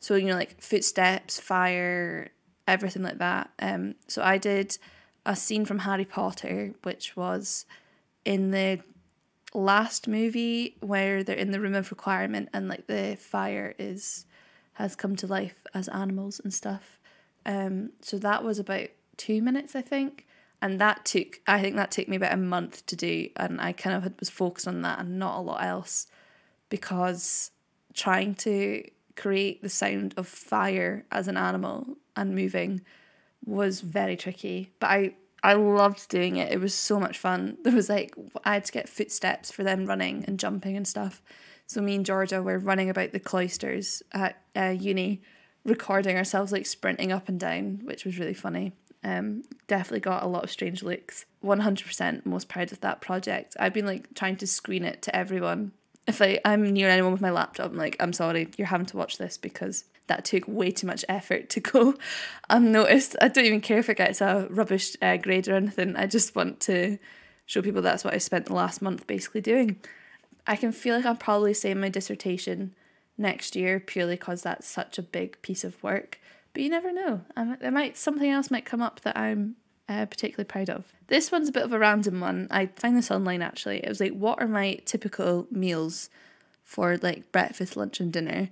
So, 0.00 0.14
you 0.14 0.28
know, 0.28 0.34
like 0.34 0.60
footsteps, 0.60 1.38
fire, 1.38 2.30
everything 2.66 3.02
like 3.02 3.18
that. 3.18 3.50
Um 3.58 3.96
so 4.08 4.22
I 4.22 4.38
did 4.38 4.78
a 5.24 5.36
scene 5.36 5.64
from 5.64 5.80
Harry 5.80 6.04
Potter, 6.04 6.74
which 6.82 7.16
was 7.16 7.64
in 8.24 8.50
the 8.50 8.80
last 9.54 10.08
movie 10.08 10.76
where 10.80 11.22
they're 11.22 11.36
in 11.36 11.50
the 11.50 11.60
room 11.60 11.74
of 11.74 11.90
requirement 11.90 12.48
and 12.52 12.68
like 12.68 12.86
the 12.86 13.16
fire 13.20 13.74
is 13.78 14.24
has 14.74 14.96
come 14.96 15.14
to 15.14 15.26
life 15.26 15.66
as 15.74 15.88
animals 15.88 16.40
and 16.40 16.54
stuff. 16.54 16.98
Um, 17.44 17.90
so 18.00 18.18
that 18.18 18.42
was 18.42 18.58
about 18.58 18.88
two 19.18 19.42
minutes, 19.42 19.76
I 19.76 19.82
think, 19.82 20.26
and 20.62 20.80
that 20.80 21.04
took 21.04 21.40
I 21.46 21.60
think 21.60 21.76
that 21.76 21.90
took 21.90 22.08
me 22.08 22.16
about 22.16 22.32
a 22.32 22.38
month 22.38 22.86
to 22.86 22.96
do, 22.96 23.28
and 23.36 23.60
I 23.60 23.72
kind 23.72 23.96
of 23.96 24.12
was 24.18 24.30
focused 24.30 24.68
on 24.68 24.82
that 24.82 25.00
and 25.00 25.18
not 25.18 25.38
a 25.38 25.42
lot 25.42 25.62
else, 25.62 26.06
because 26.68 27.50
trying 27.92 28.34
to 28.36 28.82
create 29.14 29.60
the 29.62 29.68
sound 29.68 30.14
of 30.16 30.26
fire 30.26 31.04
as 31.12 31.28
an 31.28 31.36
animal 31.36 31.98
and 32.16 32.34
moving 32.34 32.80
was 33.44 33.80
very 33.80 34.16
tricky, 34.16 34.72
but 34.78 34.90
I 34.90 35.14
I 35.42 35.54
loved 35.54 36.08
doing 36.08 36.36
it. 36.36 36.52
It 36.52 36.60
was 36.60 36.74
so 36.74 37.00
much 37.00 37.18
fun. 37.18 37.58
There 37.64 37.72
was 37.74 37.88
like 37.88 38.14
I 38.44 38.54
had 38.54 38.64
to 38.66 38.72
get 38.72 38.88
footsteps 38.88 39.50
for 39.50 39.64
them 39.64 39.86
running 39.86 40.24
and 40.26 40.38
jumping 40.38 40.76
and 40.76 40.86
stuff. 40.86 41.22
So 41.66 41.80
me 41.80 41.94
and 41.94 42.06
Georgia 42.06 42.42
were 42.42 42.58
running 42.58 42.90
about 42.90 43.12
the 43.12 43.20
cloisters 43.20 44.02
at 44.12 44.42
uh, 44.54 44.74
uni, 44.78 45.22
recording 45.64 46.16
ourselves 46.16 46.52
like 46.52 46.66
sprinting 46.66 47.12
up 47.12 47.28
and 47.28 47.40
down, 47.40 47.80
which 47.84 48.04
was 48.04 48.18
really 48.18 48.34
funny. 48.34 48.72
Um, 49.04 49.42
definitely 49.66 50.00
got 50.00 50.22
a 50.22 50.28
lot 50.28 50.44
of 50.44 50.50
strange 50.50 50.82
looks. 50.82 51.24
One 51.40 51.60
hundred 51.60 51.86
percent 51.86 52.26
most 52.26 52.48
proud 52.48 52.72
of 52.72 52.80
that 52.80 53.00
project. 53.00 53.56
I've 53.58 53.74
been 53.74 53.86
like 53.86 54.14
trying 54.14 54.36
to 54.36 54.46
screen 54.46 54.84
it 54.84 55.02
to 55.02 55.16
everyone. 55.16 55.72
If 56.06 56.20
I, 56.20 56.40
I'm 56.44 56.72
near 56.72 56.88
anyone 56.88 57.12
with 57.12 57.20
my 57.20 57.30
laptop, 57.30 57.70
I'm 57.70 57.76
like, 57.76 57.96
I'm 58.00 58.12
sorry, 58.12 58.48
you're 58.56 58.66
having 58.66 58.86
to 58.86 58.96
watch 58.96 59.18
this 59.18 59.38
because 59.38 59.84
that 60.06 60.24
took 60.24 60.46
way 60.46 60.70
too 60.70 60.86
much 60.86 61.04
effort 61.08 61.50
to 61.50 61.60
go 61.60 61.94
unnoticed. 62.50 63.16
I 63.20 63.28
don't 63.28 63.44
even 63.44 63.60
care 63.60 63.78
if 63.78 63.88
it 63.88 63.96
gets 63.96 64.20
a 64.20 64.46
rubbish 64.50 64.96
uh, 65.00 65.16
grade 65.16 65.48
or 65.48 65.54
anything. 65.54 65.96
I 65.96 66.06
just 66.06 66.34
want 66.34 66.60
to 66.60 66.98
show 67.46 67.62
people 67.62 67.82
that's 67.82 68.04
what 68.04 68.14
I 68.14 68.18
spent 68.18 68.46
the 68.46 68.54
last 68.54 68.82
month 68.82 69.06
basically 69.06 69.40
doing. 69.40 69.76
I 70.46 70.56
can 70.56 70.72
feel 70.72 70.96
like 70.96 71.06
I'll 71.06 71.14
probably 71.14 71.54
say 71.54 71.72
my 71.74 71.88
dissertation 71.88 72.74
next 73.16 73.54
year 73.54 73.78
purely 73.78 74.14
because 74.14 74.42
that's 74.42 74.66
such 74.66 74.98
a 74.98 75.02
big 75.02 75.40
piece 75.42 75.64
of 75.64 75.80
work. 75.82 76.18
But 76.52 76.62
you 76.62 76.70
never 76.70 76.92
know. 76.92 77.22
Um, 77.36 77.56
there 77.60 77.70
might 77.70 77.96
something 77.96 78.28
else 78.28 78.50
might 78.50 78.64
come 78.64 78.82
up 78.82 79.00
that 79.00 79.16
I'm 79.16 79.56
uh, 79.88 80.06
particularly 80.06 80.46
proud 80.46 80.70
of. 80.70 80.84
This 81.08 81.30
one's 81.30 81.48
a 81.48 81.52
bit 81.52 81.64
of 81.64 81.72
a 81.72 81.78
random 81.78 82.20
one. 82.20 82.48
I 82.50 82.66
find 82.66 82.96
this 82.96 83.10
online 83.10 83.42
actually. 83.42 83.78
It 83.78 83.88
was 83.88 84.00
like, 84.00 84.12
what 84.12 84.40
are 84.40 84.48
my 84.48 84.80
typical 84.84 85.46
meals 85.50 86.10
for 86.64 86.96
like 86.98 87.32
breakfast, 87.32 87.76
lunch, 87.76 88.00
and 88.00 88.12
dinner? 88.12 88.50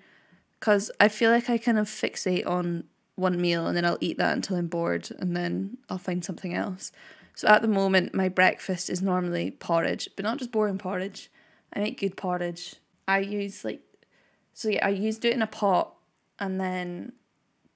Because 0.60 0.90
I 1.00 1.08
feel 1.08 1.30
like 1.30 1.48
I 1.48 1.58
kind 1.58 1.78
of 1.78 1.88
fixate 1.88 2.46
on 2.46 2.84
one 3.16 3.40
meal 3.40 3.66
and 3.66 3.76
then 3.76 3.84
I'll 3.84 3.98
eat 4.00 4.18
that 4.18 4.34
until 4.34 4.56
I'm 4.56 4.68
bored 4.68 5.08
and 5.18 5.34
then 5.34 5.78
I'll 5.88 5.98
find 5.98 6.24
something 6.24 6.54
else. 6.54 6.92
So 7.34 7.48
at 7.48 7.62
the 7.62 7.68
moment, 7.68 8.14
my 8.14 8.28
breakfast 8.28 8.90
is 8.90 9.00
normally 9.00 9.50
porridge, 9.52 10.08
but 10.14 10.24
not 10.24 10.38
just 10.38 10.52
boring 10.52 10.78
porridge. 10.78 11.30
I 11.72 11.80
make 11.80 11.98
good 11.98 12.16
porridge. 12.16 12.76
I 13.08 13.20
use 13.20 13.64
like, 13.64 13.80
so 14.52 14.68
yeah, 14.68 14.86
I 14.86 14.90
use 14.90 15.18
do 15.18 15.28
it 15.28 15.34
in 15.34 15.42
a 15.42 15.46
pot 15.46 15.94
and 16.38 16.60
then 16.60 17.12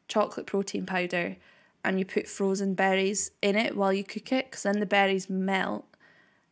chocolate 0.08 0.46
protein 0.46 0.84
powder 0.84 1.36
and 1.84 1.98
you 1.98 2.04
put 2.04 2.28
frozen 2.28 2.74
berries 2.74 3.30
in 3.42 3.56
it 3.56 3.76
while 3.76 3.92
you 3.92 4.04
cook 4.04 4.32
it 4.32 4.50
because 4.50 4.64
then 4.64 4.80
the 4.80 4.86
berries 4.86 5.30
melt 5.30 5.86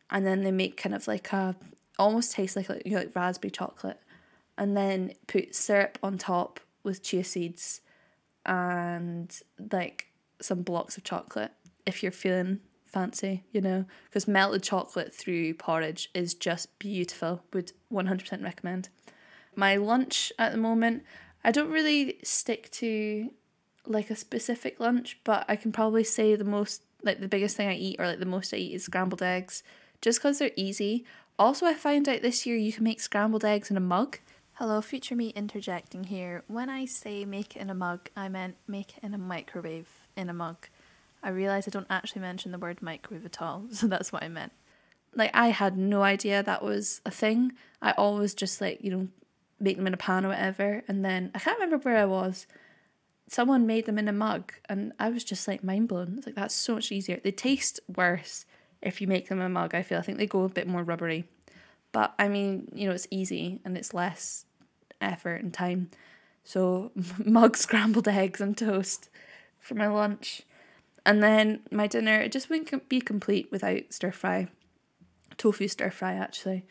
and 0.09 0.25
then 0.25 0.43
they 0.43 0.51
make 0.51 0.77
kind 0.77 0.95
of 0.95 1.07
like 1.07 1.31
a 1.31 1.55
almost 1.99 2.31
tastes 2.31 2.55
like 2.55 2.69
like, 2.69 2.83
you 2.85 2.93
know, 2.93 2.99
like 2.99 3.15
raspberry 3.15 3.51
chocolate, 3.51 3.99
and 4.57 4.75
then 4.77 5.13
put 5.27 5.55
syrup 5.55 5.97
on 6.03 6.17
top 6.17 6.59
with 6.83 7.03
chia 7.03 7.23
seeds, 7.23 7.81
and 8.45 9.39
like 9.71 10.07
some 10.41 10.61
blocks 10.61 10.97
of 10.97 11.03
chocolate 11.03 11.51
if 11.85 12.03
you're 12.03 12.11
feeling 12.11 12.59
fancy, 12.85 13.43
you 13.51 13.61
know, 13.61 13.85
because 14.05 14.27
melted 14.27 14.63
chocolate 14.63 15.13
through 15.13 15.53
porridge 15.55 16.09
is 16.13 16.33
just 16.33 16.77
beautiful. 16.79 17.41
Would 17.53 17.71
100% 17.91 18.43
recommend. 18.43 18.89
My 19.55 19.75
lunch 19.77 20.31
at 20.37 20.51
the 20.51 20.57
moment, 20.57 21.03
I 21.43 21.51
don't 21.51 21.71
really 21.71 22.19
stick 22.23 22.69
to 22.71 23.31
like 23.85 24.09
a 24.09 24.15
specific 24.15 24.79
lunch, 24.79 25.19
but 25.23 25.45
I 25.47 25.55
can 25.55 25.71
probably 25.71 26.03
say 26.03 26.35
the 26.35 26.43
most, 26.43 26.83
like 27.01 27.19
the 27.19 27.27
biggest 27.27 27.57
thing 27.57 27.67
I 27.67 27.75
eat 27.75 27.99
or 27.99 28.07
like 28.07 28.19
the 28.19 28.25
most 28.25 28.53
I 28.53 28.57
eat 28.57 28.75
is 28.75 28.83
scrambled 28.83 29.21
eggs, 29.21 29.63
just 30.01 30.19
because 30.19 30.39
they're 30.39 30.51
easy. 30.55 31.05
Also, 31.39 31.65
I 31.65 31.73
found 31.73 32.07
out 32.07 32.21
this 32.21 32.45
year 32.45 32.55
you 32.55 32.71
can 32.71 32.83
make 32.83 33.01
scrambled 33.01 33.43
eggs 33.43 33.71
in 33.71 33.77
a 33.77 33.81
mug. 33.81 34.19
Hello, 34.57 34.81
future 34.81 35.15
me 35.15 35.29
interjecting 35.29 36.03
here. 36.03 36.43
When 36.45 36.69
I 36.69 36.85
say 36.85 37.25
make 37.25 37.55
it 37.55 37.59
in 37.63 37.71
a 37.71 37.73
mug, 37.73 38.09
I 38.15 38.29
meant 38.29 38.55
make 38.67 38.95
it 38.95 39.03
in 39.03 39.15
a 39.15 39.17
microwave 39.17 39.89
in 40.15 40.29
a 40.29 40.33
mug. 40.33 40.67
I 41.23 41.29
realise 41.29 41.67
I 41.67 41.71
don't 41.71 41.87
actually 41.89 42.21
mention 42.21 42.51
the 42.51 42.59
word 42.59 42.79
microwave 42.79 43.25
at 43.25 43.41
all, 43.41 43.65
so 43.71 43.87
that's 43.87 44.13
what 44.13 44.21
I 44.21 44.27
meant. 44.27 44.51
Like, 45.15 45.31
I 45.33 45.47
had 45.47 45.75
no 45.75 46.03
idea 46.03 46.43
that 46.43 46.61
was 46.61 47.01
a 47.03 47.09
thing. 47.09 47.53
I 47.81 47.93
always 47.93 48.35
just, 48.35 48.61
like, 48.61 48.83
you 48.83 48.91
know, 48.91 49.07
make 49.59 49.77
them 49.77 49.87
in 49.87 49.95
a 49.95 49.97
pan 49.97 50.23
or 50.23 50.29
whatever, 50.29 50.83
and 50.87 51.03
then 51.03 51.31
I 51.33 51.39
can't 51.39 51.59
remember 51.59 51.79
where 51.79 51.97
I 51.97 52.05
was. 52.05 52.45
Someone 53.27 53.65
made 53.65 53.87
them 53.87 53.97
in 53.97 54.07
a 54.07 54.13
mug, 54.13 54.53
and 54.69 54.93
I 54.99 55.09
was 55.09 55.23
just 55.23 55.47
like 55.47 55.63
mind 55.63 55.87
blown. 55.87 56.13
It's 56.17 56.27
like, 56.27 56.35
that's 56.35 56.53
so 56.53 56.75
much 56.75 56.91
easier. 56.91 57.19
They 57.23 57.31
taste 57.31 57.79
worse 57.87 58.45
if 58.83 59.01
you 59.01 59.07
make 59.07 59.29
them 59.29 59.39
in 59.39 59.47
a 59.47 59.49
mug, 59.49 59.73
I 59.73 59.81
feel. 59.81 59.97
I 59.97 60.03
think 60.03 60.19
they 60.19 60.27
go 60.27 60.43
a 60.43 60.49
bit 60.49 60.67
more 60.67 60.83
rubbery. 60.83 61.27
But 61.93 62.13
I 62.19 62.27
mean, 62.27 62.69
you 62.75 62.87
know, 62.87 62.93
it's 62.93 63.07
easy 63.09 63.61
and 63.63 63.77
it's 63.77 63.93
less 63.93 64.45
effort 64.99 65.41
and 65.41 65.53
time. 65.53 65.89
So, 66.43 66.91
mug 67.25 67.55
scrambled 67.55 68.09
eggs 68.09 68.41
and 68.41 68.57
toast 68.57 69.09
for 69.59 69.75
my 69.75 69.87
lunch. 69.87 70.41
And 71.05 71.23
then 71.23 71.61
my 71.71 71.87
dinner, 71.87 72.19
it 72.19 72.33
just 72.33 72.49
wouldn't 72.49 72.89
be 72.89 72.99
complete 72.99 73.49
without 73.51 73.81
stir 73.91 74.11
fry. 74.11 74.47
Tofu 75.37 75.67
stir 75.67 75.89
fry, 75.89 76.13
actually. 76.13 76.65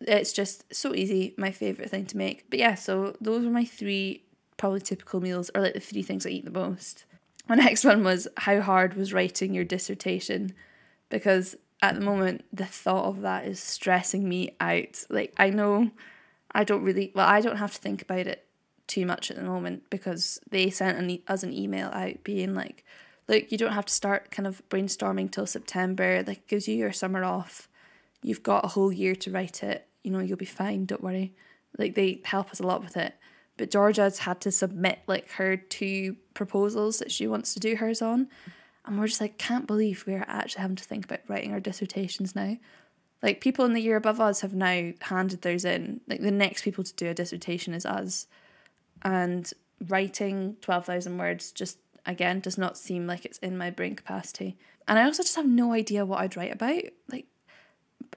It's 0.00 0.32
just 0.32 0.72
so 0.74 0.94
easy, 0.94 1.34
my 1.36 1.50
favourite 1.50 1.90
thing 1.90 2.06
to 2.06 2.16
make. 2.16 2.48
But 2.50 2.58
yeah, 2.58 2.74
so 2.74 3.16
those 3.20 3.44
were 3.44 3.50
my 3.50 3.64
three 3.64 4.22
probably 4.56 4.80
typical 4.80 5.20
meals, 5.20 5.50
or 5.54 5.62
like 5.62 5.74
the 5.74 5.80
three 5.80 6.02
things 6.02 6.26
I 6.26 6.30
eat 6.30 6.44
the 6.44 6.50
most. 6.50 7.04
My 7.48 7.54
next 7.56 7.84
one 7.84 8.04
was 8.04 8.28
how 8.36 8.60
hard 8.60 8.94
was 8.94 9.12
writing 9.12 9.54
your 9.54 9.64
dissertation? 9.64 10.52
Because 11.08 11.56
at 11.84 11.94
the 11.94 12.00
moment, 12.00 12.44
the 12.52 12.66
thought 12.66 13.06
of 13.06 13.22
that 13.22 13.46
is 13.46 13.60
stressing 13.60 14.28
me 14.28 14.56
out. 14.60 15.04
Like, 15.08 15.32
I 15.36 15.50
know 15.50 15.90
I 16.52 16.64
don't 16.64 16.82
really, 16.82 17.12
well, 17.14 17.28
I 17.28 17.40
don't 17.40 17.56
have 17.56 17.74
to 17.74 17.80
think 17.80 18.02
about 18.02 18.26
it 18.26 18.46
too 18.86 19.06
much 19.06 19.30
at 19.30 19.36
the 19.36 19.42
moment 19.42 19.90
because 19.90 20.38
they 20.50 20.70
sent 20.70 20.98
an, 20.98 21.18
us 21.28 21.42
an 21.42 21.52
email 21.52 21.88
out 21.88 22.22
being 22.24 22.54
like, 22.54 22.84
look, 23.28 23.50
you 23.50 23.58
don't 23.58 23.72
have 23.72 23.86
to 23.86 23.92
start 23.92 24.30
kind 24.30 24.46
of 24.46 24.62
brainstorming 24.68 25.30
till 25.30 25.46
September. 25.46 26.22
Like 26.26 26.46
gives 26.46 26.68
you 26.68 26.76
your 26.76 26.92
summer 26.92 27.24
off. 27.24 27.68
You've 28.22 28.42
got 28.42 28.64
a 28.64 28.68
whole 28.68 28.92
year 28.92 29.14
to 29.16 29.30
write 29.30 29.62
it. 29.62 29.86
You 30.02 30.10
know, 30.10 30.20
you'll 30.20 30.36
be 30.36 30.44
fine, 30.44 30.86
don't 30.86 31.02
worry. 31.02 31.34
Like 31.78 31.94
they 31.94 32.20
help 32.24 32.50
us 32.50 32.60
a 32.60 32.66
lot 32.66 32.82
with 32.82 32.96
it. 32.96 33.14
But 33.56 33.70
Georgia's 33.70 34.18
had 34.18 34.40
to 34.42 34.50
submit 34.50 35.00
like 35.06 35.30
her 35.32 35.56
two 35.56 36.16
proposals 36.34 36.98
that 36.98 37.12
she 37.12 37.26
wants 37.26 37.54
to 37.54 37.60
do 37.60 37.76
hers 37.76 38.02
on. 38.02 38.28
And 38.84 38.98
we're 38.98 39.06
just 39.06 39.20
like, 39.20 39.38
can't 39.38 39.66
believe 39.66 40.04
we're 40.06 40.24
actually 40.26 40.62
having 40.62 40.76
to 40.76 40.84
think 40.84 41.04
about 41.04 41.20
writing 41.28 41.52
our 41.52 41.60
dissertations 41.60 42.36
now. 42.36 42.56
Like 43.22 43.40
people 43.40 43.64
in 43.64 43.72
the 43.72 43.80
year 43.80 43.96
above 43.96 44.20
us 44.20 44.42
have 44.42 44.54
now 44.54 44.92
handed 45.00 45.40
theirs 45.40 45.64
in. 45.64 46.00
Like 46.06 46.20
the 46.20 46.30
next 46.30 46.62
people 46.62 46.84
to 46.84 46.94
do 46.94 47.08
a 47.08 47.14
dissertation 47.14 47.72
is 47.72 47.86
us. 47.86 48.26
And 49.02 49.50
writing 49.88 50.56
12,000 50.60 51.16
words 51.16 51.52
just 51.52 51.78
again 52.06 52.40
does 52.40 52.58
not 52.58 52.76
seem 52.76 53.06
like 53.06 53.24
it's 53.24 53.38
in 53.38 53.56
my 53.56 53.70
brain 53.70 53.96
capacity. 53.96 54.58
And 54.86 54.98
I 54.98 55.04
also 55.04 55.22
just 55.22 55.36
have 55.36 55.46
no 55.46 55.72
idea 55.72 56.04
what 56.04 56.20
I'd 56.20 56.36
write 56.36 56.52
about. 56.52 56.82
Like 57.10 57.26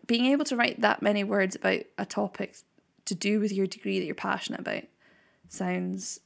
being 0.05 0.25
able 0.25 0.45
to 0.45 0.57
write 0.57 0.81
that 0.81 1.01
many 1.01 1.23
words 1.23 1.55
about 1.55 1.81
a 1.97 2.05
topic 2.05 2.57
to 3.05 3.15
do 3.15 3.39
with 3.39 3.53
your 3.53 3.67
degree 3.67 3.99
that 3.99 4.05
you're 4.05 4.15
passionate 4.15 4.59
about 4.59 4.83
sounds 5.49 6.19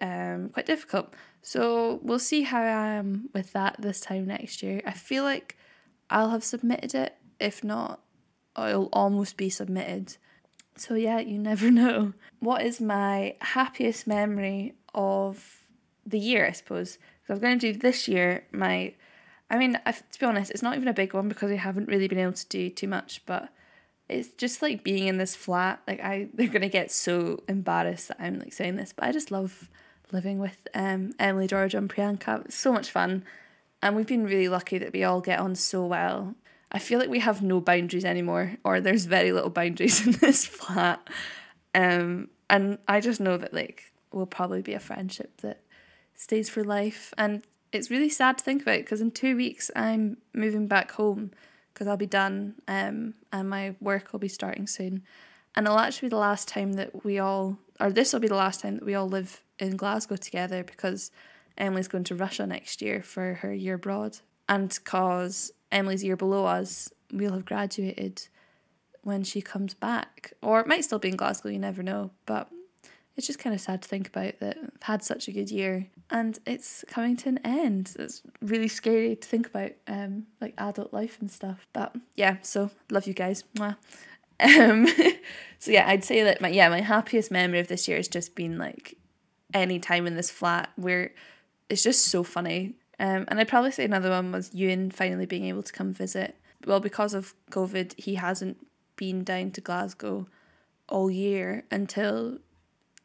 um, 0.00 0.50
quite 0.50 0.66
difficult. 0.66 1.14
So 1.42 2.00
we'll 2.02 2.18
see 2.18 2.42
how 2.42 2.60
I 2.60 2.94
am 2.94 3.30
with 3.32 3.52
that 3.52 3.76
this 3.78 4.00
time 4.00 4.26
next 4.26 4.62
year. 4.62 4.82
I 4.86 4.92
feel 4.92 5.24
like 5.24 5.56
I'll 6.10 6.30
have 6.30 6.44
submitted 6.44 6.94
it. 6.94 7.16
If 7.40 7.62
not, 7.62 8.00
it'll 8.56 8.88
almost 8.92 9.36
be 9.36 9.50
submitted. 9.50 10.16
So 10.76 10.94
yeah, 10.94 11.20
you 11.20 11.38
never 11.50 11.70
know. 11.70 12.14
What 12.40 12.62
is 12.62 12.80
my 12.80 13.36
happiest 13.40 14.06
memory 14.06 14.74
of 14.94 15.64
the 16.08 16.18
year, 16.18 16.46
I 16.46 16.52
suppose. 16.52 16.98
So 17.26 17.34
I'm 17.34 17.40
going 17.40 17.58
to 17.58 17.72
do 17.72 17.78
this 17.78 18.08
year 18.08 18.44
my. 18.52 18.94
I 19.50 19.56
mean, 19.56 19.80
I've, 19.86 20.06
to 20.10 20.20
be 20.20 20.26
honest, 20.26 20.50
it's 20.50 20.62
not 20.62 20.76
even 20.76 20.88
a 20.88 20.92
big 20.92 21.14
one 21.14 21.28
because 21.28 21.50
I 21.50 21.56
haven't 21.56 21.88
really 21.88 22.06
been 22.06 22.18
able 22.18 22.34
to 22.34 22.46
do 22.48 22.68
too 22.68 22.86
much, 22.86 23.22
but 23.24 23.48
it's 24.08 24.28
just 24.30 24.62
like 24.62 24.82
being 24.82 25.06
in 25.06 25.18
this 25.18 25.34
flat. 25.34 25.80
Like 25.86 26.00
I, 26.00 26.28
they're 26.34 26.48
gonna 26.48 26.68
get 26.68 26.90
so 26.90 27.42
embarrassed 27.48 28.08
that 28.08 28.18
I'm 28.20 28.38
like 28.38 28.52
saying 28.52 28.76
this, 28.76 28.92
but 28.92 29.04
I 29.04 29.12
just 29.12 29.30
love 29.30 29.68
living 30.12 30.38
with 30.38 30.66
um 30.74 31.12
Emily, 31.18 31.46
Georgia, 31.46 31.78
and 31.78 31.90
Priyanka. 31.90 32.44
It's 32.46 32.56
so 32.56 32.72
much 32.72 32.90
fun, 32.90 33.24
and 33.82 33.96
we've 33.96 34.06
been 34.06 34.24
really 34.24 34.48
lucky 34.48 34.78
that 34.78 34.92
we 34.92 35.04
all 35.04 35.20
get 35.20 35.38
on 35.38 35.54
so 35.54 35.86
well. 35.86 36.34
I 36.70 36.78
feel 36.78 36.98
like 36.98 37.08
we 37.08 37.20
have 37.20 37.42
no 37.42 37.60
boundaries 37.60 38.04
anymore, 38.04 38.56
or 38.64 38.80
there's 38.80 39.06
very 39.06 39.32
little 39.32 39.50
boundaries 39.50 40.06
in 40.06 40.12
this 40.12 40.44
flat. 40.46 41.08
Um, 41.74 42.28
and 42.50 42.78
I 42.88 43.00
just 43.00 43.20
know 43.20 43.36
that 43.36 43.54
like 43.54 43.92
will 44.12 44.26
probably 44.26 44.62
be 44.62 44.74
a 44.74 44.80
friendship 44.80 45.40
that 45.42 45.60
stays 46.14 46.48
for 46.48 46.64
life. 46.64 47.12
And 47.16 47.42
it's 47.72 47.90
really 47.90 48.08
sad 48.08 48.38
to 48.38 48.44
think 48.44 48.62
about 48.62 48.78
because 48.78 49.00
in 49.00 49.10
two 49.10 49.36
weeks 49.36 49.70
I'm 49.76 50.18
moving 50.34 50.66
back 50.66 50.92
home 50.92 51.30
because 51.78 51.86
I'll 51.86 51.96
be 51.96 52.06
done 52.06 52.54
um, 52.66 53.14
and 53.32 53.48
my 53.48 53.76
work 53.80 54.12
will 54.12 54.18
be 54.18 54.26
starting 54.26 54.66
soon. 54.66 55.04
And 55.54 55.64
it'll 55.64 55.78
actually 55.78 56.06
be 56.06 56.10
the 56.10 56.16
last 56.16 56.48
time 56.48 56.72
that 56.72 57.04
we 57.04 57.20
all, 57.20 57.56
or 57.78 57.92
this 57.92 58.12
will 58.12 58.18
be 58.18 58.26
the 58.26 58.34
last 58.34 58.60
time 58.60 58.74
that 58.74 58.84
we 58.84 58.96
all 58.96 59.08
live 59.08 59.44
in 59.60 59.76
Glasgow 59.76 60.16
together 60.16 60.64
because 60.64 61.12
Emily's 61.56 61.86
going 61.86 62.02
to 62.04 62.16
Russia 62.16 62.48
next 62.48 62.82
year 62.82 63.00
for 63.00 63.34
her 63.34 63.52
year 63.54 63.74
abroad. 63.74 64.18
And 64.48 64.68
because 64.70 65.52
Emily's 65.70 66.02
year 66.02 66.16
below 66.16 66.46
us, 66.46 66.90
we'll 67.12 67.32
have 67.32 67.44
graduated 67.44 68.26
when 69.02 69.22
she 69.22 69.40
comes 69.40 69.74
back. 69.74 70.32
Or 70.42 70.58
it 70.58 70.66
might 70.66 70.84
still 70.84 70.98
be 70.98 71.10
in 71.10 71.16
Glasgow, 71.16 71.48
you 71.48 71.60
never 71.60 71.84
know. 71.84 72.10
But 72.26 72.48
it's 73.18 73.26
just 73.26 73.40
kind 73.40 73.52
of 73.52 73.60
sad 73.60 73.82
to 73.82 73.88
think 73.88 74.06
about 74.06 74.38
that 74.38 74.56
I've 74.56 74.82
had 74.82 75.02
such 75.02 75.26
a 75.26 75.32
good 75.32 75.50
year 75.50 75.88
and 76.08 76.38
it's 76.46 76.84
coming 76.86 77.16
to 77.16 77.28
an 77.28 77.38
end. 77.44 77.96
It's 77.98 78.22
really 78.40 78.68
scary 78.68 79.16
to 79.16 79.28
think 79.28 79.48
about, 79.48 79.72
um, 79.88 80.26
like 80.40 80.54
adult 80.56 80.92
life 80.92 81.18
and 81.20 81.28
stuff. 81.28 81.66
But 81.72 81.96
yeah, 82.14 82.36
so 82.42 82.70
love 82.90 83.08
you 83.08 83.14
guys. 83.14 83.44
Mwah. 83.56 83.76
Um, 84.40 84.86
so 85.58 85.72
yeah, 85.72 85.88
I'd 85.88 86.04
say 86.04 86.22
that 86.22 86.40
my 86.40 86.46
yeah 86.46 86.68
my 86.68 86.80
happiest 86.80 87.32
memory 87.32 87.58
of 87.58 87.66
this 87.66 87.88
year 87.88 87.96
has 87.96 88.06
just 88.06 88.36
been 88.36 88.56
like 88.56 88.96
any 89.52 89.80
time 89.80 90.06
in 90.06 90.14
this 90.14 90.30
flat 90.30 90.70
where 90.76 91.10
it's 91.68 91.82
just 91.82 92.04
so 92.04 92.22
funny. 92.22 92.76
Um, 93.00 93.24
and 93.26 93.40
I'd 93.40 93.48
probably 93.48 93.72
say 93.72 93.84
another 93.84 94.10
one 94.10 94.30
was 94.30 94.54
Ewan 94.54 94.92
finally 94.92 95.26
being 95.26 95.46
able 95.46 95.64
to 95.64 95.72
come 95.72 95.92
visit. 95.92 96.36
Well, 96.64 96.78
because 96.78 97.14
of 97.14 97.34
COVID, 97.50 97.98
he 97.98 98.14
hasn't 98.14 98.64
been 98.94 99.24
down 99.24 99.50
to 99.50 99.60
Glasgow 99.60 100.28
all 100.88 101.10
year 101.10 101.64
until 101.72 102.38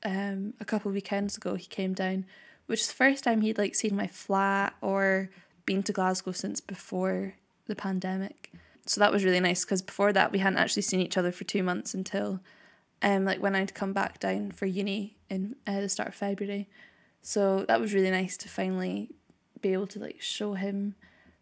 um, 0.04 0.54
a 0.60 0.66
couple 0.66 0.92
weekends 0.92 1.38
ago 1.38 1.56
he 1.56 1.68
came 1.68 1.94
down, 1.94 2.26
which 2.66 2.82
is 2.82 2.88
the 2.88 2.94
first 2.94 3.24
time 3.24 3.42
he'd 3.42 3.58
like 3.58 3.76
seen 3.76 3.96
my 3.96 4.08
flat 4.08 4.76
or 4.82 5.30
been 5.66 5.84
to 5.84 5.94
Glasgow 5.94 6.32
since 6.32 6.62
before 6.62 7.36
the 7.68 7.76
pandemic. 7.76 8.52
So 8.86 9.00
that 9.00 9.12
was 9.12 9.24
really 9.24 9.40
nice 9.40 9.64
because 9.64 9.82
before 9.82 10.12
that 10.14 10.32
we 10.32 10.40
hadn't 10.40 10.60
actually 10.60 10.82
seen 10.82 11.00
each 11.00 11.18
other 11.18 11.32
for 11.32 11.46
two 11.46 11.64
months 11.64 11.94
until 11.94 12.42
um 13.02 13.24
like 13.26 13.42
when 13.42 13.56
I'd 13.56 13.74
come 13.74 13.94
back 13.94 14.20
down 14.20 14.52
for 14.52 14.66
uni 14.66 15.16
in 15.30 15.56
uh, 15.66 15.82
the 15.82 15.90
start 15.90 16.10
of 16.10 16.16
February. 16.16 16.70
So 17.22 17.66
that 17.68 17.80
was 17.80 17.94
really 17.94 18.12
nice 18.12 18.36
to 18.38 18.50
finally 18.50 19.10
be 19.62 19.72
able 19.72 19.88
to 19.88 20.00
like 20.00 20.20
show 20.20 20.54
him 20.54 20.96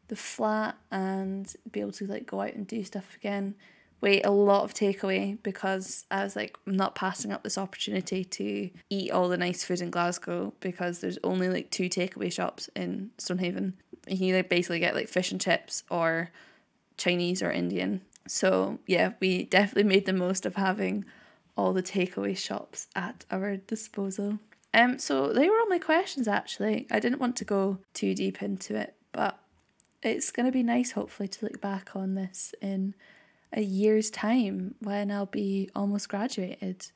the 0.08 0.16
flat 0.16 0.76
and 0.92 1.54
be 1.72 1.80
able 1.80 1.94
to 1.94 2.06
like 2.06 2.28
go 2.28 2.42
out 2.42 2.54
and 2.54 2.68
do 2.68 2.84
stuff 2.84 3.16
again 3.16 3.56
wait 4.02 4.26
a 4.26 4.32
lot 4.32 4.64
of 4.64 4.74
takeaway 4.74 5.38
because 5.44 6.06
I 6.10 6.24
was 6.24 6.36
like, 6.36 6.58
I'm 6.66 6.76
not 6.76 6.96
passing 6.96 7.32
up 7.32 7.44
this 7.44 7.58
opportunity 7.58 8.26
to 8.26 8.70
eat 8.90 9.12
all 9.12 9.30
the 9.30 9.38
nice 9.38 9.64
food 9.64 9.82
in 9.82 9.92
Glasgow 9.92 10.54
because 10.60 11.00
there's 11.00 11.20
only 11.24 11.50
like 11.50 11.70
two 11.70 11.88
takeaway 11.88 12.32
shops 12.34 12.70
in 12.76 13.12
Stonehaven. 13.20 13.76
You 14.08 14.18
can 14.18 14.26
either 14.26 14.44
basically 14.44 14.80
get 14.80 14.96
like 14.96 15.08
fish 15.08 15.32
and 15.32 15.40
chips 15.40 15.84
or 15.90 16.32
Chinese 16.98 17.44
or 17.44 17.52
Indian. 17.52 18.02
So 18.28 18.80
yeah, 18.88 19.14
we 19.20 19.44
definitely 19.44 19.90
made 19.90 20.08
the 20.08 20.14
most 20.14 20.46
of 20.48 20.56
having 20.56 21.06
all 21.56 21.72
the 21.72 21.84
takeaway 21.84 22.36
shops 22.36 22.88
at 22.96 23.26
our 23.30 23.58
disposal. 23.58 24.40
Um, 24.74 24.98
so 24.98 25.32
they 25.32 25.48
were 25.48 25.60
all 25.60 25.68
my 25.68 25.80
questions 25.80 26.28
actually. 26.28 26.88
I 26.90 27.00
didn't 27.00 27.20
want 27.20 27.36
to 27.38 27.46
go 27.46 27.78
too 27.94 28.16
deep 28.16 28.42
into 28.42 28.76
it, 28.76 28.96
but 29.12 29.38
it's 30.02 30.32
to 30.32 30.52
be 30.52 30.64
nice, 30.64 30.92
hopefully, 30.92 31.28
to 31.28 31.46
look 31.46 31.62
back 31.62 31.96
on 31.96 32.16
this 32.16 32.56
in 32.62 32.96
a 33.54 33.62
year's 33.62 34.10
time 34.10 34.76
when 34.80 35.12
I'll 35.12 35.26
be 35.26 35.70
almost 35.76 36.10
graduated. 36.10 36.88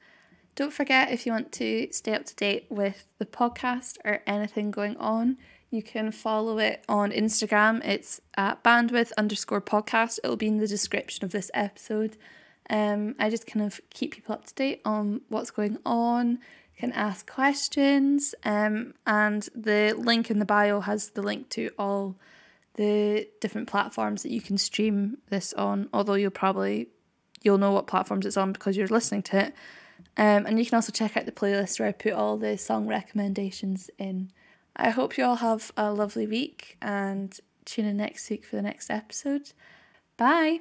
Don't 0.56 0.74
forget 0.74 1.12
if 1.12 1.26
you 1.26 1.32
want 1.32 1.52
to 1.54 1.90
stay 1.92 2.14
up 2.14 2.26
to 2.26 2.36
date 2.36 2.68
with 2.70 3.08
the 3.18 3.26
podcast 3.26 3.98
or 4.06 4.22
anything 4.26 4.72
going 4.72 4.96
on, 4.98 5.38
you 5.70 5.84
can 5.84 6.12
follow 6.12 6.58
it 6.60 6.84
on 6.88 7.12
Instagram. 7.12 7.86
It's 7.86 8.22
at 8.38 8.64
bandwidth 8.64 9.12
underscore 9.18 9.62
podcast. 9.62 10.20
It'll 10.24 10.38
be 10.38 10.48
in 10.48 10.58
the 10.58 10.68
description 10.68 11.26
of 11.26 11.32
this 11.32 11.52
episode. 11.54 12.18
Um, 12.70 13.16
I 13.20 13.30
just 13.30 13.46
kind 13.46 13.66
of 13.66 13.82
keep 13.90 14.14
people 14.14 14.34
up 14.34 14.46
to 14.46 14.54
date 14.54 14.82
on 14.86 15.22
what's 15.28 15.52
going 15.52 15.78
on, 15.86 16.40
can 16.78 16.92
ask 16.94 17.30
questions, 17.30 18.34
um, 18.44 18.94
and 19.06 19.48
the 19.54 19.94
link 19.98 20.32
in 20.32 20.40
the 20.40 20.46
bio 20.46 20.80
has 20.82 21.10
the 21.10 21.22
link 21.22 21.50
to 21.50 21.70
all 21.78 22.16
the 22.76 23.28
different 23.42 23.68
platforms 23.68 24.24
that 24.24 24.32
you 24.32 24.42
can 24.42 24.58
stream 24.58 25.18
this 25.30 25.54
on. 25.54 25.90
Although 25.94 26.16
you'll 26.16 26.32
probably 26.32 26.90
you'll 27.44 27.58
know 27.58 27.72
what 27.72 27.88
platforms 27.88 28.26
it's 28.26 28.38
on 28.38 28.52
because 28.52 28.76
you're 28.76 28.88
listening 28.88 29.22
to 29.24 29.38
it. 29.46 29.56
Um, 30.18 30.46
and 30.46 30.60
you 30.60 30.66
can 30.66 30.76
also 30.76 30.92
check 30.92 31.16
out 31.16 31.26
the 31.26 31.32
playlist 31.32 31.80
where 31.80 31.90
I 31.90 31.92
put 31.92 32.14
all 32.14 32.38
the 32.38 32.58
song 32.58 32.88
recommendations 32.88 33.90
in. 33.98 34.32
I 34.76 34.90
hope 34.90 35.18
you 35.18 35.24
all 35.24 35.38
have 35.38 35.72
a 35.78 35.94
lovely 35.94 36.28
week 36.28 36.78
and 36.82 37.38
tune 37.66 37.86
in 37.86 37.98
next 37.98 38.30
week 38.30 38.46
for 38.46 38.56
the 38.56 38.62
next 38.62 38.90
episode. 38.90 39.52
Bye. 40.18 40.60